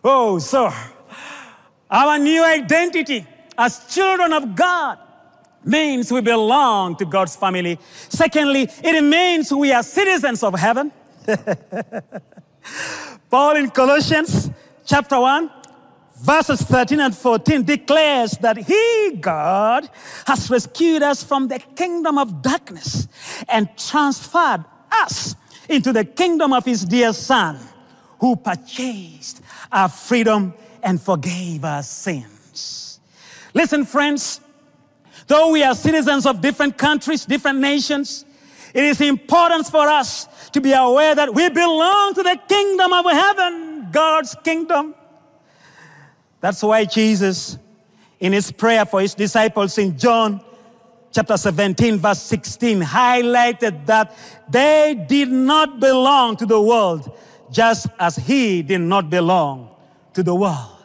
Oh, 0.04 0.38
so 0.38 0.72
our 1.90 2.18
new 2.18 2.44
identity 2.44 3.26
as 3.56 3.86
children 3.92 4.32
of 4.32 4.54
God 4.54 4.98
means 5.64 6.12
we 6.12 6.20
belong 6.20 6.96
to 6.96 7.04
God's 7.04 7.36
family. 7.36 7.78
Secondly, 8.08 8.68
it 8.82 9.02
means 9.02 9.52
we 9.52 9.72
are 9.72 9.82
citizens 9.82 10.42
of 10.42 10.54
heaven. 10.54 10.92
Paul 13.30 13.56
in 13.56 13.70
Colossians 13.70 14.50
chapter 14.86 15.20
1, 15.20 15.50
verses 16.22 16.62
13 16.62 17.00
and 17.00 17.16
14 17.16 17.64
declares 17.64 18.32
that 18.38 18.56
He, 18.56 19.18
God, 19.20 19.88
has 20.26 20.50
rescued 20.50 21.02
us 21.02 21.22
from 21.22 21.48
the 21.48 21.58
kingdom 21.58 22.18
of 22.18 22.42
darkness 22.42 23.08
and 23.48 23.68
transferred 23.76 24.64
us 24.90 25.34
into 25.68 25.92
the 25.92 26.04
kingdom 26.04 26.52
of 26.52 26.64
His 26.64 26.84
dear 26.84 27.12
Son, 27.12 27.58
who 28.20 28.36
purchased 28.36 29.42
our 29.70 29.88
freedom 29.88 30.54
and 30.82 31.00
forgave 31.00 31.64
our 31.64 31.82
sins. 31.82 33.00
Listen, 33.54 33.84
friends, 33.84 34.40
Though 35.28 35.50
we 35.50 35.62
are 35.62 35.74
citizens 35.74 36.24
of 36.24 36.40
different 36.40 36.78
countries, 36.78 37.26
different 37.26 37.58
nations, 37.58 38.24
it 38.72 38.82
is 38.82 39.00
important 39.02 39.66
for 39.66 39.86
us 39.86 40.26
to 40.50 40.60
be 40.60 40.72
aware 40.72 41.14
that 41.14 41.32
we 41.32 41.48
belong 41.50 42.14
to 42.14 42.22
the 42.22 42.40
kingdom 42.48 42.92
of 42.94 43.04
heaven, 43.04 43.88
God's 43.92 44.34
kingdom. 44.42 44.94
That's 46.40 46.62
why 46.62 46.86
Jesus, 46.86 47.58
in 48.18 48.32
his 48.32 48.50
prayer 48.50 48.86
for 48.86 49.02
his 49.02 49.14
disciples 49.14 49.76
in 49.76 49.98
John 49.98 50.40
chapter 51.12 51.36
17, 51.36 51.98
verse 51.98 52.22
16, 52.22 52.80
highlighted 52.80 53.84
that 53.84 54.16
they 54.48 55.04
did 55.08 55.30
not 55.30 55.78
belong 55.78 56.36
to 56.36 56.46
the 56.46 56.60
world, 56.60 57.18
just 57.50 57.86
as 57.98 58.16
he 58.16 58.62
did 58.62 58.80
not 58.80 59.10
belong 59.10 59.74
to 60.14 60.22
the 60.22 60.34
world. 60.34 60.78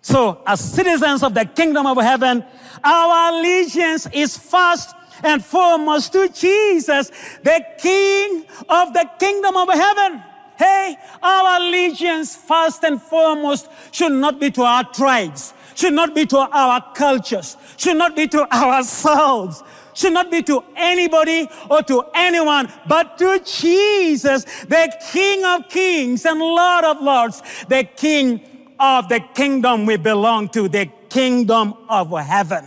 So, 0.00 0.42
as 0.46 0.60
citizens 0.60 1.22
of 1.22 1.34
the 1.34 1.44
kingdom 1.44 1.86
of 1.86 1.98
heaven, 1.98 2.44
our 2.84 3.32
allegiance 3.32 4.06
is 4.12 4.36
first 4.36 4.94
and 5.22 5.44
foremost 5.44 6.12
to 6.12 6.28
Jesus, 6.28 7.10
the 7.42 7.64
King 7.78 8.44
of 8.68 8.92
the 8.92 9.08
kingdom 9.18 9.56
of 9.56 9.68
heaven. 9.68 10.22
Hey, 10.56 10.96
our 11.22 11.60
allegiance 11.60 12.36
first 12.36 12.82
and 12.82 13.00
foremost 13.00 13.68
should 13.92 14.12
not 14.12 14.40
be 14.40 14.50
to 14.52 14.62
our 14.62 14.84
tribes, 14.84 15.54
should 15.74 15.92
not 15.92 16.14
be 16.14 16.26
to 16.26 16.38
our 16.38 16.84
cultures, 16.94 17.56
should 17.76 17.96
not 17.96 18.16
be 18.16 18.26
to 18.28 18.52
ourselves, 18.52 19.62
should 19.94 20.12
not 20.12 20.30
be 20.30 20.42
to 20.42 20.64
anybody 20.76 21.48
or 21.70 21.82
to 21.82 22.04
anyone, 22.14 22.68
but 22.88 23.18
to 23.18 23.40
Jesus, 23.44 24.44
the 24.64 24.92
King 25.12 25.44
of 25.44 25.68
kings 25.68 26.26
and 26.26 26.40
Lord 26.40 26.84
of 26.84 27.00
lords, 27.00 27.42
the 27.68 27.84
King 27.96 28.40
of 28.80 29.08
the 29.08 29.20
kingdom 29.34 29.86
we 29.86 29.96
belong 29.96 30.48
to, 30.50 30.68
the 30.68 30.90
kingdom 31.08 31.74
of 31.88 32.10
heaven. 32.18 32.64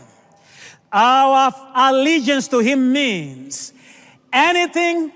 Our 0.92 1.54
allegiance 1.74 2.48
to 2.50 2.60
Him 2.60 2.92
means 2.92 3.74
anything 4.34 5.12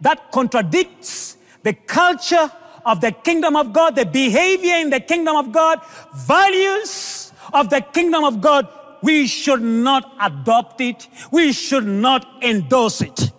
that 0.00 0.30
contradicts 0.30 1.36
the 1.62 1.74
culture 1.74 2.50
of 2.86 3.00
the 3.00 3.12
kingdom 3.12 3.56
of 3.56 3.72
God, 3.72 3.96
the 3.96 4.06
behavior 4.06 4.76
in 4.76 4.90
the 4.90 5.00
kingdom 5.00 5.36
of 5.36 5.52
God, 5.52 5.80
values 6.14 7.32
of 7.52 7.68
the 7.68 7.80
kingdom 7.80 8.24
of 8.24 8.40
God, 8.40 8.68
we 9.02 9.26
should 9.26 9.62
not 9.62 10.14
adopt 10.20 10.80
it. 10.80 11.08
We 11.30 11.52
should 11.52 11.86
not 11.86 12.26
endorse 12.42 13.00
it. 13.00 13.30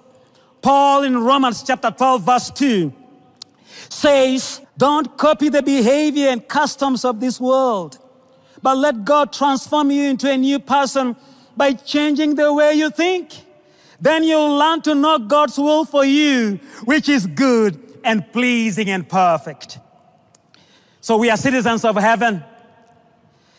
Paul 0.61 1.03
in 1.03 1.17
Romans 1.17 1.63
chapter 1.63 1.91
12 1.91 2.23
verse 2.23 2.51
2 2.51 2.93
says, 3.89 4.61
don't 4.77 5.17
copy 5.17 5.49
the 5.49 5.63
behavior 5.63 6.29
and 6.29 6.47
customs 6.47 7.03
of 7.03 7.19
this 7.19 7.39
world, 7.39 7.97
but 8.61 8.77
let 8.77 9.05
God 9.05 9.31
transform 9.33 9.91
you 9.91 10.09
into 10.09 10.29
a 10.29 10.37
new 10.37 10.59
person 10.59 11.15
by 11.55 11.73
changing 11.73 12.35
the 12.35 12.53
way 12.53 12.73
you 12.73 12.89
think. 12.89 13.33
Then 14.01 14.23
you'll 14.23 14.55
learn 14.55 14.81
to 14.83 14.95
know 14.95 15.19
God's 15.19 15.57
will 15.57 15.85
for 15.85 16.05
you, 16.05 16.59
which 16.85 17.09
is 17.09 17.27
good 17.27 17.99
and 18.03 18.31
pleasing 18.31 18.89
and 18.89 19.07
perfect. 19.07 19.79
So 21.01 21.17
we 21.17 21.29
are 21.29 21.37
citizens 21.37 21.83
of 21.83 21.95
heaven. 21.97 22.43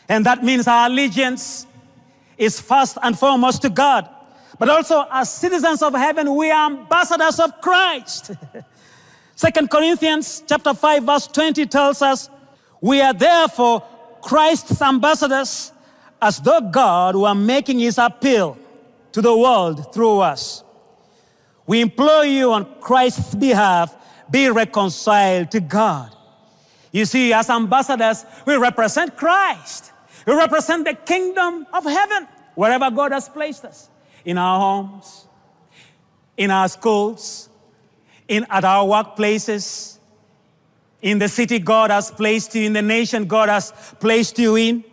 And 0.09 0.27
that 0.27 0.43
means 0.43 0.67
our 0.67 0.87
allegiance 0.89 1.67
is 2.37 2.59
first 2.59 2.97
and 3.03 3.19
foremost 3.19 3.63
to 3.63 3.69
God. 3.71 4.09
But 4.59 4.69
also, 4.69 5.07
as 5.11 5.33
citizens 5.33 5.83
of 5.83 5.95
heaven, 5.95 6.35
we 6.35 6.51
are 6.51 6.71
ambassadors 6.71 7.39
of 7.39 7.61
Christ. 7.61 8.33
Second 9.37 9.71
Corinthians 9.71 10.43
chapter 10.47 10.75
5, 10.75 11.05
verse 11.05 11.27
20 11.27 11.65
tells 11.67 12.03
us, 12.03 12.29
We 12.81 13.01
are 13.01 13.15
therefore 13.15 13.83
Christ's 14.23 14.81
ambassadors, 14.83 15.73
as 16.21 16.39
though 16.41 16.61
God 16.61 17.17
were 17.17 17.35
making 17.35 17.79
his 17.79 17.99
appeal 17.99 18.59
to 19.13 19.21
the 19.21 19.37
world 19.37 19.93
through 19.93 20.21
us. 20.21 20.63
We 21.67 21.81
implore 21.81 22.25
you 22.25 22.53
on 22.53 22.67
Christ's 22.81 23.35
behalf, 23.35 23.97
be 24.31 24.49
reconciled 24.49 25.51
to 25.53 25.61
God. 25.61 26.15
You 26.93 27.05
see, 27.05 27.33
as 27.33 27.49
ambassadors, 27.49 28.25
we 28.47 28.57
represent 28.57 29.17
Christ. 29.17 29.93
We 30.27 30.35
represent 30.35 30.85
the 30.85 30.95
kingdom 30.95 31.67
of 31.73 31.85
heaven 31.85 32.27
wherever 32.55 32.91
God 32.91 33.13
has 33.13 33.29
placed 33.29 33.65
us 33.65 33.89
in 34.25 34.37
our 34.37 34.59
homes, 34.59 35.27
in 36.37 36.51
our 36.51 36.69
schools, 36.69 37.49
in, 38.29 38.47
at 38.51 38.65
our 38.65 38.85
workplaces, 38.85 39.90
in 41.03 41.19
the 41.19 41.29
city 41.29 41.59
God 41.59 41.91
has 41.91 42.11
placed 42.11 42.55
you, 42.55 42.67
in 42.67 42.73
the 42.73 42.83
nation 42.83 43.25
God 43.25 43.49
has 43.49 43.73
placed 43.99 44.39
you 44.39 44.57
in. 44.57 44.85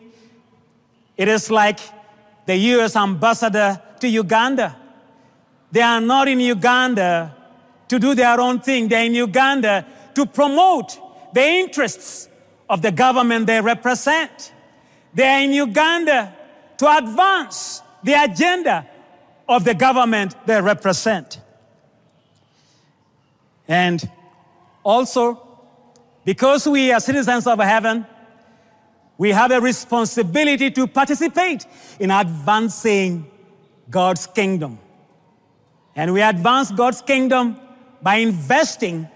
It 1.15 1.27
is 1.27 1.49
like 1.51 1.79
the 2.45 2.55
U.S. 2.55 2.95
ambassador 2.95 3.81
to 3.99 4.07
Uganda. 4.07 4.75
They 5.71 5.81
are 5.81 5.99
not 5.99 6.27
in 6.27 6.39
Uganda 6.39 7.35
to 7.87 7.99
do 7.99 8.15
their 8.15 8.39
own 8.39 8.59
thing. 8.59 8.87
They're 8.87 9.05
in 9.05 9.15
Uganda 9.15 9.85
to 10.15 10.25
promote 10.25 10.99
the 11.33 11.43
interests 11.43 12.29
of 12.69 12.81
the 12.81 12.91
government 12.91 13.47
they 13.47 13.61
represent. 13.61 14.53
They're 15.13 15.41
in 15.41 15.51
Uganda 15.51 16.35
to 16.77 16.97
advance 16.97 17.81
the 18.03 18.13
agenda 18.13 18.87
of 19.47 19.63
the 19.63 19.73
government 19.73 20.35
they 20.45 20.61
represent. 20.61 21.39
And 23.67 24.09
also, 24.83 25.46
because 26.27 26.67
we 26.67 26.91
are 26.91 26.99
citizens 26.99 27.47
of 27.47 27.57
heaven, 27.57 28.05
we 29.17 29.29
have 29.31 29.49
a 29.49 29.61
responsibility 29.61 30.69
to 30.69 30.85
participate 30.85 31.65
in 32.01 32.11
advancing 32.11 33.25
God's 33.89 34.27
kingdom. 34.27 34.77
And 35.95 36.11
we 36.11 36.21
advance 36.21 36.69
God's 36.69 37.01
kingdom 37.01 37.57
by 38.01 38.15
investing 38.15 39.07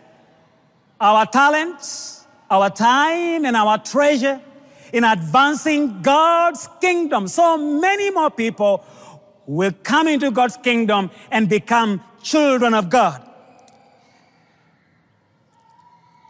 our 1.02 1.26
talents, 1.26 2.26
our 2.50 2.70
time, 2.70 3.46
and 3.46 3.58
our 3.58 3.78
treasure 3.78 4.40
in 4.94 5.04
advancing 5.04 6.02
God's 6.02 6.70
kingdom. 6.80 7.28
So 7.28 7.58
many 7.58 8.10
more 8.12 8.32
people 8.32 8.86
will 9.46 9.74
come 9.84 10.08
into 10.08 10.32
God's 10.32 10.56
kingdom 10.56 11.12
and 11.30 11.50
become 11.50 12.02
children 12.24 12.74
of 12.74 12.90
God. 12.90 13.31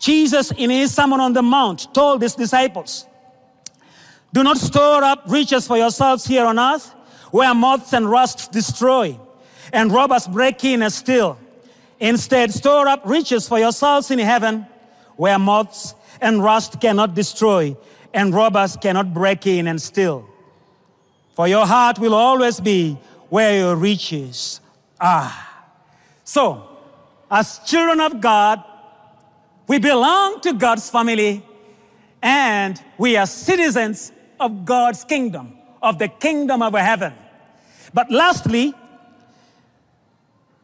Jesus, 0.01 0.51
in 0.51 0.71
his 0.71 0.93
Sermon 0.93 1.19
on 1.21 1.33
the 1.33 1.43
Mount, 1.43 1.93
told 1.93 2.23
his 2.23 2.33
disciples, 2.33 3.05
Do 4.33 4.43
not 4.43 4.57
store 4.57 5.03
up 5.03 5.23
riches 5.27 5.67
for 5.67 5.77
yourselves 5.77 6.25
here 6.25 6.43
on 6.43 6.57
earth, 6.57 6.89
where 7.29 7.53
moths 7.53 7.93
and 7.93 8.09
rust 8.09 8.51
destroy, 8.51 9.17
and 9.71 9.91
robbers 9.91 10.27
break 10.27 10.65
in 10.65 10.81
and 10.81 10.91
steal. 10.91 11.37
Instead, 11.99 12.51
store 12.51 12.87
up 12.87 13.03
riches 13.05 13.47
for 13.47 13.59
yourselves 13.59 14.09
in 14.09 14.17
heaven, 14.17 14.65
where 15.17 15.37
moths 15.37 15.93
and 16.19 16.43
rust 16.43 16.81
cannot 16.81 17.13
destroy, 17.13 17.77
and 18.11 18.33
robbers 18.33 18.75
cannot 18.77 19.13
break 19.13 19.45
in 19.45 19.67
and 19.67 19.79
steal. 19.79 20.27
For 21.35 21.47
your 21.47 21.67
heart 21.67 21.99
will 21.99 22.15
always 22.15 22.59
be 22.59 22.97
where 23.29 23.55
your 23.55 23.75
riches 23.75 24.61
are. 24.99 25.31
So, 26.23 26.67
as 27.29 27.59
children 27.59 28.01
of 28.01 28.19
God, 28.19 28.63
we 29.71 29.79
belong 29.79 30.41
to 30.41 30.51
God's 30.51 30.89
family 30.89 31.41
and 32.21 32.83
we 32.97 33.15
are 33.15 33.25
citizens 33.25 34.11
of 34.37 34.65
God's 34.65 35.05
kingdom, 35.05 35.57
of 35.81 35.97
the 35.97 36.09
kingdom 36.09 36.61
of 36.61 36.73
heaven. 36.73 37.13
But 37.93 38.11
lastly, 38.11 38.73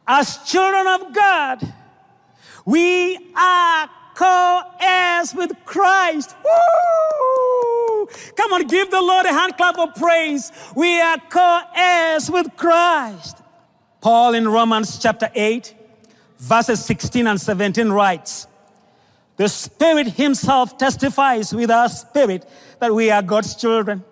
as 0.06 0.36
children 0.44 0.86
of 0.86 1.14
God, 1.14 1.72
we 2.66 3.16
are 3.34 3.88
co-heirs 4.14 5.34
with 5.34 5.52
Christ. 5.64 6.36
Woo! 6.44 8.08
Come 8.36 8.52
on, 8.52 8.66
give 8.66 8.90
the 8.90 9.00
Lord 9.00 9.24
a 9.24 9.32
hand 9.32 9.56
clap 9.56 9.78
of 9.78 9.94
praise. 9.94 10.52
We 10.76 11.00
are 11.00 11.16
co-heirs 11.30 12.30
with 12.30 12.54
Christ. 12.58 13.38
Paul 14.02 14.34
in 14.34 14.46
Romans 14.46 14.98
chapter 14.98 15.30
8, 15.34 15.74
verses 16.36 16.84
16 16.84 17.26
and 17.26 17.40
17 17.40 17.88
writes, 17.88 18.47
The 19.38 19.48
Spirit 19.48 20.08
Himself 20.08 20.76
testifies 20.76 21.54
with 21.54 21.70
our 21.70 21.88
spirit 21.88 22.44
that 22.80 22.92
we 22.92 23.10
are 23.10 23.22
God's 23.22 23.54
children. 23.54 24.04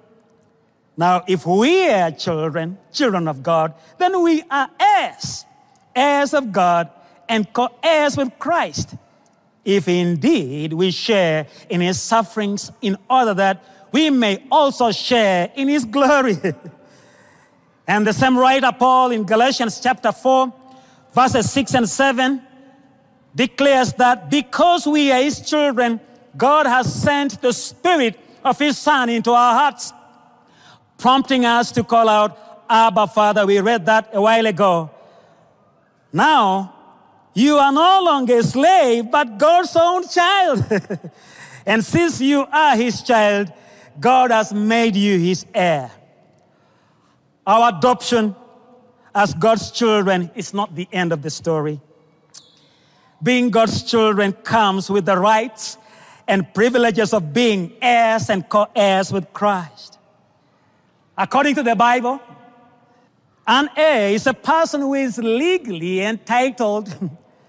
Now, 0.97 1.25
if 1.27 1.45
we 1.45 1.91
are 1.91 2.13
children, 2.13 2.79
children 2.93 3.27
of 3.27 3.43
God, 3.43 3.75
then 3.99 4.23
we 4.23 4.43
are 4.49 4.71
heirs, 4.81 5.45
heirs 5.95 6.33
of 6.33 6.53
God, 6.53 6.89
and 7.29 7.53
co 7.53 7.69
heirs 7.83 8.17
with 8.17 8.39
Christ. 8.39 8.95
If 9.65 9.89
indeed 9.89 10.73
we 10.73 10.93
share 10.93 11.49
in 11.69 11.81
his 11.81 12.01
sufferings, 12.01 12.71
in 12.81 12.97
order 13.11 13.35
that 13.35 13.65
we 13.91 14.11
may 14.11 14.45
also 14.49 14.93
share 14.93 15.51
in 15.57 15.67
his 15.67 15.85
glory. 15.85 16.37
and 17.89 18.07
the 18.07 18.13
same 18.13 18.39
writer, 18.39 18.71
Paul, 18.79 19.11
in 19.11 19.25
Galatians 19.25 19.81
chapter 19.81 20.13
4, 20.13 20.55
verses 21.13 21.51
6 21.51 21.75
and 21.75 21.89
7, 21.89 22.46
declares 23.37 23.93
that 23.95 24.31
because 24.31 24.87
we 24.87 25.13
are 25.13 25.23
his 25.23 25.41
children, 25.41 26.01
God 26.37 26.67
has 26.67 26.93
sent 26.93 27.41
the 27.41 27.53
Spirit 27.53 28.19
of 28.43 28.59
his 28.59 28.77
Son 28.79 29.09
into 29.09 29.31
our 29.31 29.55
hearts 29.55 29.93
prompting 30.99 31.45
us 31.45 31.71
to 31.73 31.85
call 31.85 32.09
out, 32.09 32.65
Abba, 32.69 33.07
Father. 33.07 33.47
We 33.47 33.61
read 33.61 33.87
that 33.87 34.11
a 34.13 34.21
while 34.21 34.47
ago. 34.47 34.91
Now, 36.13 36.75
you 37.35 37.57
are 37.57 37.73
no 37.73 38.03
longer 38.03 38.39
a 38.39 38.43
slave, 38.43 39.11
but 39.11 39.39
God's 39.39 39.77
own 39.77 40.09
child. 40.09 40.65
and 41.67 41.85
since 41.85 42.21
you 42.21 42.47
are 42.51 42.77
his 42.77 43.03
child, 43.03 43.53
God 44.01 44.31
has 44.31 44.53
made 44.53 44.97
you 44.97 45.19
his 45.19 45.45
heir. 45.55 45.91
Our 47.47 47.77
adoption 47.77 48.35
as 49.15 49.35
God's 49.35 49.71
children 49.71 50.31
is 50.35 50.53
not 50.53 50.75
the 50.75 50.89
end 50.91 51.13
of 51.13 51.23
the 51.23 51.31
story. 51.31 51.81
Being 53.23 53.51
God's 53.51 53.83
children 53.83 54.33
comes 54.33 54.91
with 54.91 55.07
the 55.07 55.17
rights 55.17 55.79
and 56.29 56.53
privileges 56.53 57.13
of 57.13 57.33
being 57.33 57.73
heirs 57.81 58.29
and 58.31 58.49
co 58.49 58.67
heirs 58.75 59.13
with 59.13 59.33
Christ. 59.33 59.99
According 61.17 61.55
to 61.57 61.63
the 61.63 61.75
Bible, 61.75 62.21
an 63.47 63.71
heir 63.77 64.11
is 64.11 64.27
a 64.27 64.35
person 64.35 64.81
who 64.81 64.95
is 64.95 65.19
legally 65.19 66.03
entitled 66.03 66.95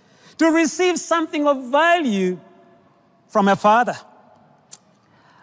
to 0.37 0.45
receive 0.51 0.99
something 0.99 1.47
of 1.47 1.71
value 1.71 2.39
from 3.27 3.47
a 3.47 3.55
father. 3.55 3.97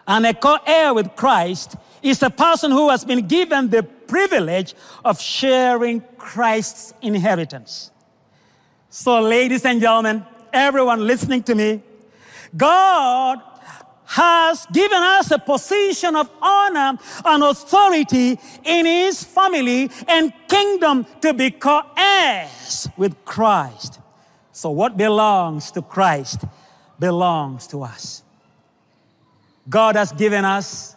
And 0.07 0.25
a 0.25 0.33
co 0.33 0.57
heir 0.65 0.93
with 0.93 1.15
Christ 1.15 1.75
is 2.01 2.21
a 2.23 2.29
person 2.29 2.71
who 2.71 2.89
has 2.89 3.03
been 3.03 3.27
given 3.27 3.69
the 3.69 3.83
privilege 3.83 4.75
of 5.03 5.19
sharing 5.19 6.01
Christ's 6.17 6.93
inheritance. 7.01 7.91
So, 8.97 9.19
ladies 9.19 9.65
and 9.65 9.81
gentlemen, 9.81 10.25
everyone 10.53 11.05
listening 11.05 11.43
to 11.43 11.53
me, 11.53 11.83
God 12.55 13.41
has 14.05 14.65
given 14.67 15.03
us 15.03 15.31
a 15.31 15.37
position 15.37 16.15
of 16.15 16.29
honor 16.41 16.97
and 17.25 17.43
authority 17.43 18.39
in 18.63 18.85
his 18.85 19.21
family 19.21 19.91
and 20.07 20.31
kingdom 20.47 21.05
to 21.19 21.33
be 21.33 21.51
co-heirs 21.51 22.87
with 22.95 23.13
Christ. 23.25 23.99
So 24.53 24.71
what 24.71 24.95
belongs 24.95 25.71
to 25.71 25.81
Christ 25.81 26.45
belongs 26.97 27.67
to 27.67 27.83
us. 27.83 28.23
God 29.67 29.97
has 29.97 30.13
given 30.13 30.45
us, 30.45 30.95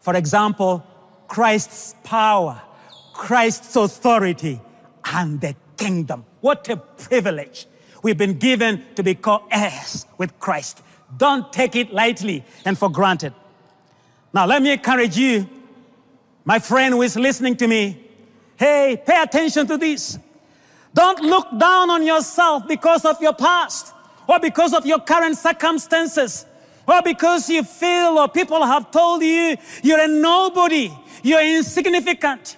for 0.00 0.14
example, 0.14 0.84
Christ's 1.28 1.94
power, 2.04 2.60
Christ's 3.14 3.74
authority, 3.74 4.60
and 5.06 5.40
the 5.40 5.56
kingdom. 5.78 6.26
What 6.40 6.68
a 6.68 6.76
privilege. 6.76 7.66
We've 8.02 8.18
been 8.18 8.38
given 8.38 8.84
to 8.96 9.02
be 9.02 9.14
co-heirs 9.14 10.04
with 10.18 10.38
Christ. 10.38 10.82
Don't 11.16 11.50
take 11.52 11.74
it 11.74 11.92
lightly 11.92 12.44
and 12.64 12.76
for 12.76 12.90
granted. 12.90 13.32
Now, 14.34 14.44
let 14.46 14.60
me 14.62 14.72
encourage 14.72 15.16
you, 15.16 15.48
my 16.44 16.58
friend 16.58 16.94
who 16.94 17.02
is 17.02 17.16
listening 17.16 17.56
to 17.56 17.66
me. 17.66 18.04
Hey, 18.56 19.02
pay 19.06 19.22
attention 19.22 19.66
to 19.68 19.76
this. 19.78 20.18
Don't 20.92 21.20
look 21.22 21.46
down 21.58 21.90
on 21.90 22.04
yourself 22.04 22.68
because 22.68 23.04
of 23.04 23.20
your 23.22 23.32
past 23.32 23.94
or 24.26 24.38
because 24.38 24.74
of 24.74 24.84
your 24.84 25.00
current 25.00 25.36
circumstances. 25.38 26.44
or 26.88 27.02
because 27.02 27.50
you 27.50 27.62
feel 27.62 28.18
or 28.18 28.28
people 28.28 28.64
have 28.64 28.90
told 28.90 29.22
you 29.22 29.56
you're 29.82 30.00
a 30.00 30.08
nobody, 30.08 30.90
you're 31.22 31.42
insignificant 31.42 32.56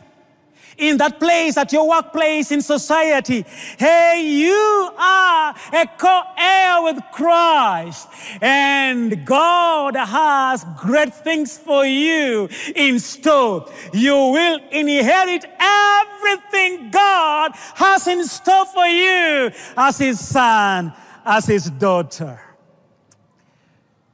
in 0.81 0.97
that 0.97 1.21
place, 1.21 1.57
at 1.57 1.73
your 1.73 1.89
workplace, 1.89 2.51
in 2.51 2.63
society. 2.63 3.45
Hey, 3.79 4.23
you 4.25 4.91
are 4.99 5.55
a 5.73 5.87
co-heir 5.99 6.83
with 6.83 6.99
Christ 7.13 8.09
and 8.41 9.25
God 9.27 9.95
has 9.95 10.65
great 10.77 11.15
things 11.15 11.59
for 11.59 11.85
you 11.85 12.49
in 12.75 12.99
store. 12.99 13.71
You 13.93 14.15
will 14.15 14.61
inherit 14.71 15.45
everything 15.61 16.91
God 16.91 17.53
has 17.75 18.07
in 18.07 18.25
store 18.27 18.67
for 18.67 18.87
you 18.87 19.51
as 19.77 19.99
his 19.99 20.27
son, 20.27 20.93
as 21.25 21.47
his 21.47 21.71
daughter. 21.71 22.41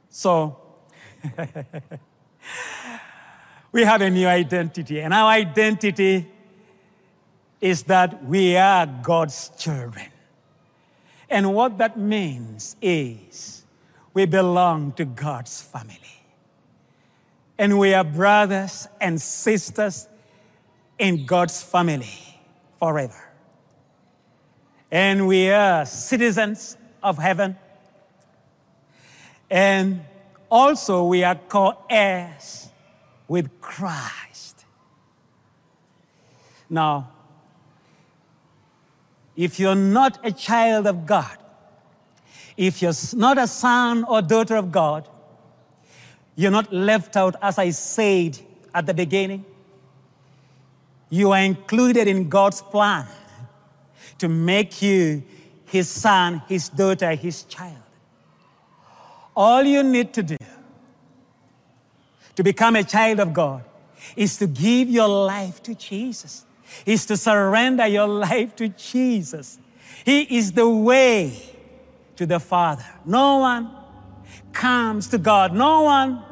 So, 0.09 0.57
we 3.71 3.83
have 3.83 4.01
a 4.01 4.09
new 4.09 4.27
identity, 4.27 4.99
and 4.99 5.13
our 5.13 5.29
identity 5.29 6.27
is 7.59 7.83
that 7.83 8.23
we 8.25 8.55
are 8.55 8.85
God's 8.85 9.49
children. 9.57 10.07
And 11.29 11.53
what 11.53 11.77
that 11.79 11.97
means 11.97 12.75
is 12.81 13.63
we 14.13 14.25
belong 14.25 14.93
to 14.93 15.05
God's 15.05 15.61
family. 15.61 16.23
And 17.57 17.79
we 17.79 17.93
are 17.93 18.03
brothers 18.03 18.87
and 19.01 19.21
sisters 19.21 20.07
in 20.97 21.25
God's 21.25 21.61
family 21.61 22.39
forever. 22.79 23.23
And 24.91 25.27
we 25.27 25.49
are 25.49 25.85
citizens 25.85 26.77
of 27.03 27.17
heaven. 27.17 27.57
And 29.49 30.01
also 30.49 31.05
we 31.05 31.23
are 31.23 31.35
co 31.35 31.77
heirs 31.89 32.69
with 33.27 33.59
Christ. 33.59 34.65
Now, 36.69 37.11
if 39.37 39.59
you're 39.59 39.75
not 39.75 40.19
a 40.25 40.31
child 40.31 40.87
of 40.87 41.05
God, 41.05 41.37
if 42.57 42.81
you're 42.81 42.93
not 43.13 43.37
a 43.37 43.47
son 43.47 44.03
or 44.05 44.23
daughter 44.23 44.55
of 44.55 44.71
God, 44.71 45.07
you're 46.35 46.51
not 46.51 46.73
left 46.73 47.15
out, 47.15 47.35
as 47.41 47.59
I 47.59 47.69
said 47.69 48.39
at 48.73 48.87
the 48.87 48.95
beginning. 48.95 49.45
You 51.09 51.31
are 51.31 51.39
included 51.39 52.07
in 52.07 52.29
God's 52.29 52.61
plan 52.61 53.05
to 54.17 54.27
make 54.27 54.81
you 54.81 55.23
his 55.65 55.87
son, 55.87 56.41
his 56.47 56.69
daughter, 56.69 57.13
his 57.13 57.43
child. 57.43 57.77
All 59.35 59.61
you 59.61 59.83
need 59.83 60.13
to 60.13 60.23
do 60.23 60.37
to 62.35 62.43
become 62.43 62.75
a 62.75 62.83
child 62.83 63.19
of 63.19 63.33
God 63.33 63.63
is 64.15 64.37
to 64.37 64.47
give 64.47 64.89
your 64.89 65.07
life 65.07 65.61
to 65.63 65.75
Jesus 65.75 66.46
is 66.85 67.05
to 67.07 67.17
surrender 67.17 67.87
your 67.87 68.07
life 68.07 68.55
to 68.57 68.69
Jesus. 68.69 69.59
He 70.05 70.37
is 70.37 70.51
the 70.51 70.69
way 70.69 71.33
to 72.15 72.25
the 72.25 72.39
Father. 72.39 72.85
No 73.05 73.37
one 73.39 73.71
comes 74.53 75.07
to 75.09 75.17
God. 75.17 75.53
No 75.53 75.83
one 75.83 76.23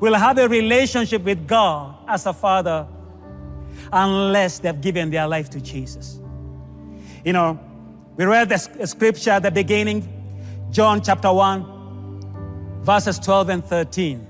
will 0.00 0.14
have 0.14 0.38
a 0.38 0.48
relationship 0.48 1.22
with 1.24 1.46
God 1.46 1.96
as 2.06 2.26
a 2.26 2.32
father 2.32 2.86
unless 3.92 4.58
they've 4.58 4.80
given 4.80 5.10
their 5.10 5.26
life 5.26 5.50
to 5.50 5.60
Jesus. 5.60 6.20
You 7.24 7.32
know, 7.32 7.60
we 8.16 8.24
read 8.24 8.48
the 8.48 8.58
scripture 8.86 9.30
at 9.30 9.42
the 9.42 9.50
beginning, 9.50 10.08
John 10.70 11.02
chapter 11.02 11.32
1, 11.32 12.82
verses 12.82 13.18
12 13.18 13.48
and 13.48 13.64
13 13.64 14.26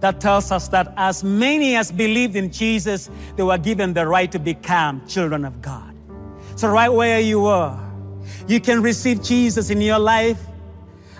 that 0.00 0.20
tells 0.20 0.52
us 0.52 0.68
that 0.68 0.92
as 0.96 1.24
many 1.24 1.74
as 1.76 1.90
believed 1.90 2.36
in 2.36 2.50
Jesus, 2.50 3.10
they 3.36 3.42
were 3.42 3.58
given 3.58 3.94
the 3.94 4.06
right 4.06 4.30
to 4.32 4.38
become 4.38 5.06
children 5.06 5.44
of 5.44 5.62
God. 5.62 5.94
So, 6.56 6.68
right 6.68 6.88
where 6.88 7.20
you 7.20 7.46
are, 7.46 7.82
you 8.46 8.60
can 8.60 8.82
receive 8.82 9.22
Jesus 9.22 9.70
in 9.70 9.80
your 9.80 9.98
life 9.98 10.40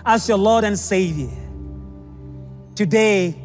as 0.05 0.27
your 0.27 0.37
Lord 0.37 0.63
and 0.63 0.77
Savior. 0.77 1.29
Today 2.75 3.35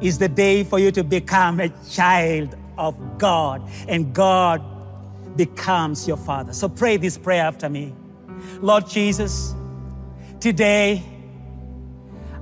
is 0.00 0.18
the 0.18 0.28
day 0.28 0.64
for 0.64 0.78
you 0.78 0.90
to 0.92 1.02
become 1.02 1.60
a 1.60 1.68
child 1.90 2.56
of 2.76 3.18
God, 3.18 3.68
and 3.88 4.14
God 4.14 4.62
becomes 5.36 6.06
your 6.06 6.16
Father. 6.16 6.52
So, 6.52 6.68
pray 6.68 6.96
this 6.98 7.16
prayer 7.18 7.42
after 7.42 7.68
me. 7.68 7.94
Lord 8.60 8.88
Jesus, 8.88 9.54
today 10.40 11.02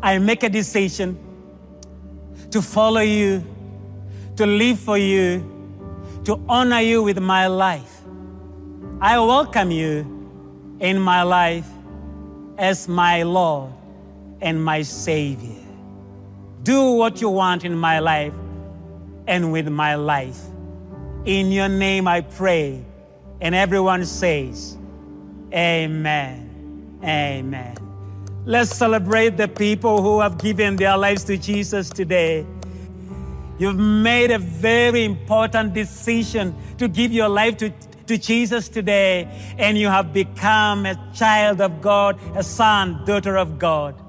I 0.03 0.19
make 0.19 0.43
a 0.43 0.49
decision 0.49 1.19
to 2.57 2.63
follow 2.63 3.03
you, 3.03 3.45
to 4.35 4.47
live 4.47 4.81
for 4.81 4.97
you, 4.97 5.45
to 6.25 6.41
honor 6.49 6.81
you 6.81 7.03
with 7.03 7.21
my 7.21 7.49
life. 7.49 8.01
I 8.99 9.19
welcome 9.19 9.71
you 9.71 10.01
in 10.81 10.99
my 10.99 11.23
life 11.23 11.69
as 12.57 12.89
my 12.89 13.25
Lord 13.25 13.75
and 14.41 14.65
my 14.65 14.81
Savior. 14.81 15.63
Do 16.63 16.93
what 16.93 17.21
you 17.21 17.29
want 17.29 17.63
in 17.67 17.77
my 17.77 17.99
life 17.99 18.33
and 19.27 19.53
with 19.53 19.69
my 19.69 19.97
life. 19.97 20.41
In 21.27 21.53
your 21.53 21.69
name 21.69 22.09
I 22.09 22.23
pray. 22.23 22.83
And 23.43 23.55
everyone 23.55 24.07
says, 24.07 24.79
Amen. 25.53 26.99
Amen. 27.05 27.86
Let's 28.49 28.77
celebrate 28.77 29.37
the 29.37 29.49
people 29.49 30.03
who 30.03 30.21
have 30.21 30.39
given 30.39 30.77
their 30.77 30.97
lives 30.97 31.25
to 31.25 31.37
Jesus 31.37 31.91
today. 31.91 32.47
You've 33.59 33.77
made 33.77 34.31
a 34.31 34.39
very 34.39 35.05
important 35.05 35.75
decision 35.75 36.55
to 36.79 36.87
give 36.87 37.11
your 37.11 37.29
life 37.29 37.57
to, 37.57 37.71
to 38.07 38.17
Jesus 38.17 38.69
today, 38.69 39.29
and 39.59 39.77
you 39.77 39.89
have 39.89 40.13
become 40.13 40.87
a 40.87 40.95
child 41.13 41.61
of 41.61 41.81
God, 41.81 42.21
a 42.37 42.45
son, 42.45 43.05
daughter 43.05 43.37
of 43.37 43.59
God. 43.59 44.01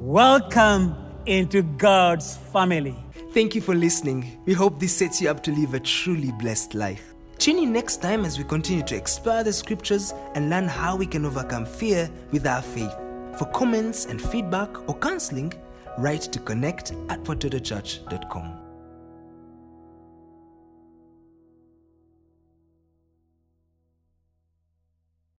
Welcome 0.00 0.96
into 1.26 1.62
God's 1.62 2.38
family. 2.52 2.96
Thank 3.30 3.54
you 3.54 3.60
for 3.60 3.76
listening. 3.76 4.42
We 4.46 4.52
hope 4.52 4.80
this 4.80 4.96
sets 4.96 5.22
you 5.22 5.30
up 5.30 5.44
to 5.44 5.52
live 5.52 5.74
a 5.74 5.80
truly 5.80 6.32
blessed 6.40 6.74
life. 6.74 7.14
Tune 7.38 7.58
in 7.58 7.72
next 7.72 8.02
time 8.02 8.24
as 8.24 8.36
we 8.36 8.42
continue 8.42 8.82
to 8.82 8.96
explore 8.96 9.44
the 9.44 9.52
scriptures 9.52 10.12
and 10.34 10.50
learn 10.50 10.66
how 10.66 10.96
we 10.96 11.06
can 11.06 11.24
overcome 11.24 11.64
fear 11.64 12.10
with 12.32 12.48
our 12.48 12.62
faith. 12.62 12.92
For 13.36 13.46
comments 13.46 14.06
and 14.06 14.20
feedback 14.20 14.88
or 14.88 14.98
counseling, 14.98 15.52
write 15.98 16.22
to 16.22 16.38
connect 16.38 16.92
at 17.08 17.22
watotochurch.com. 17.24 18.69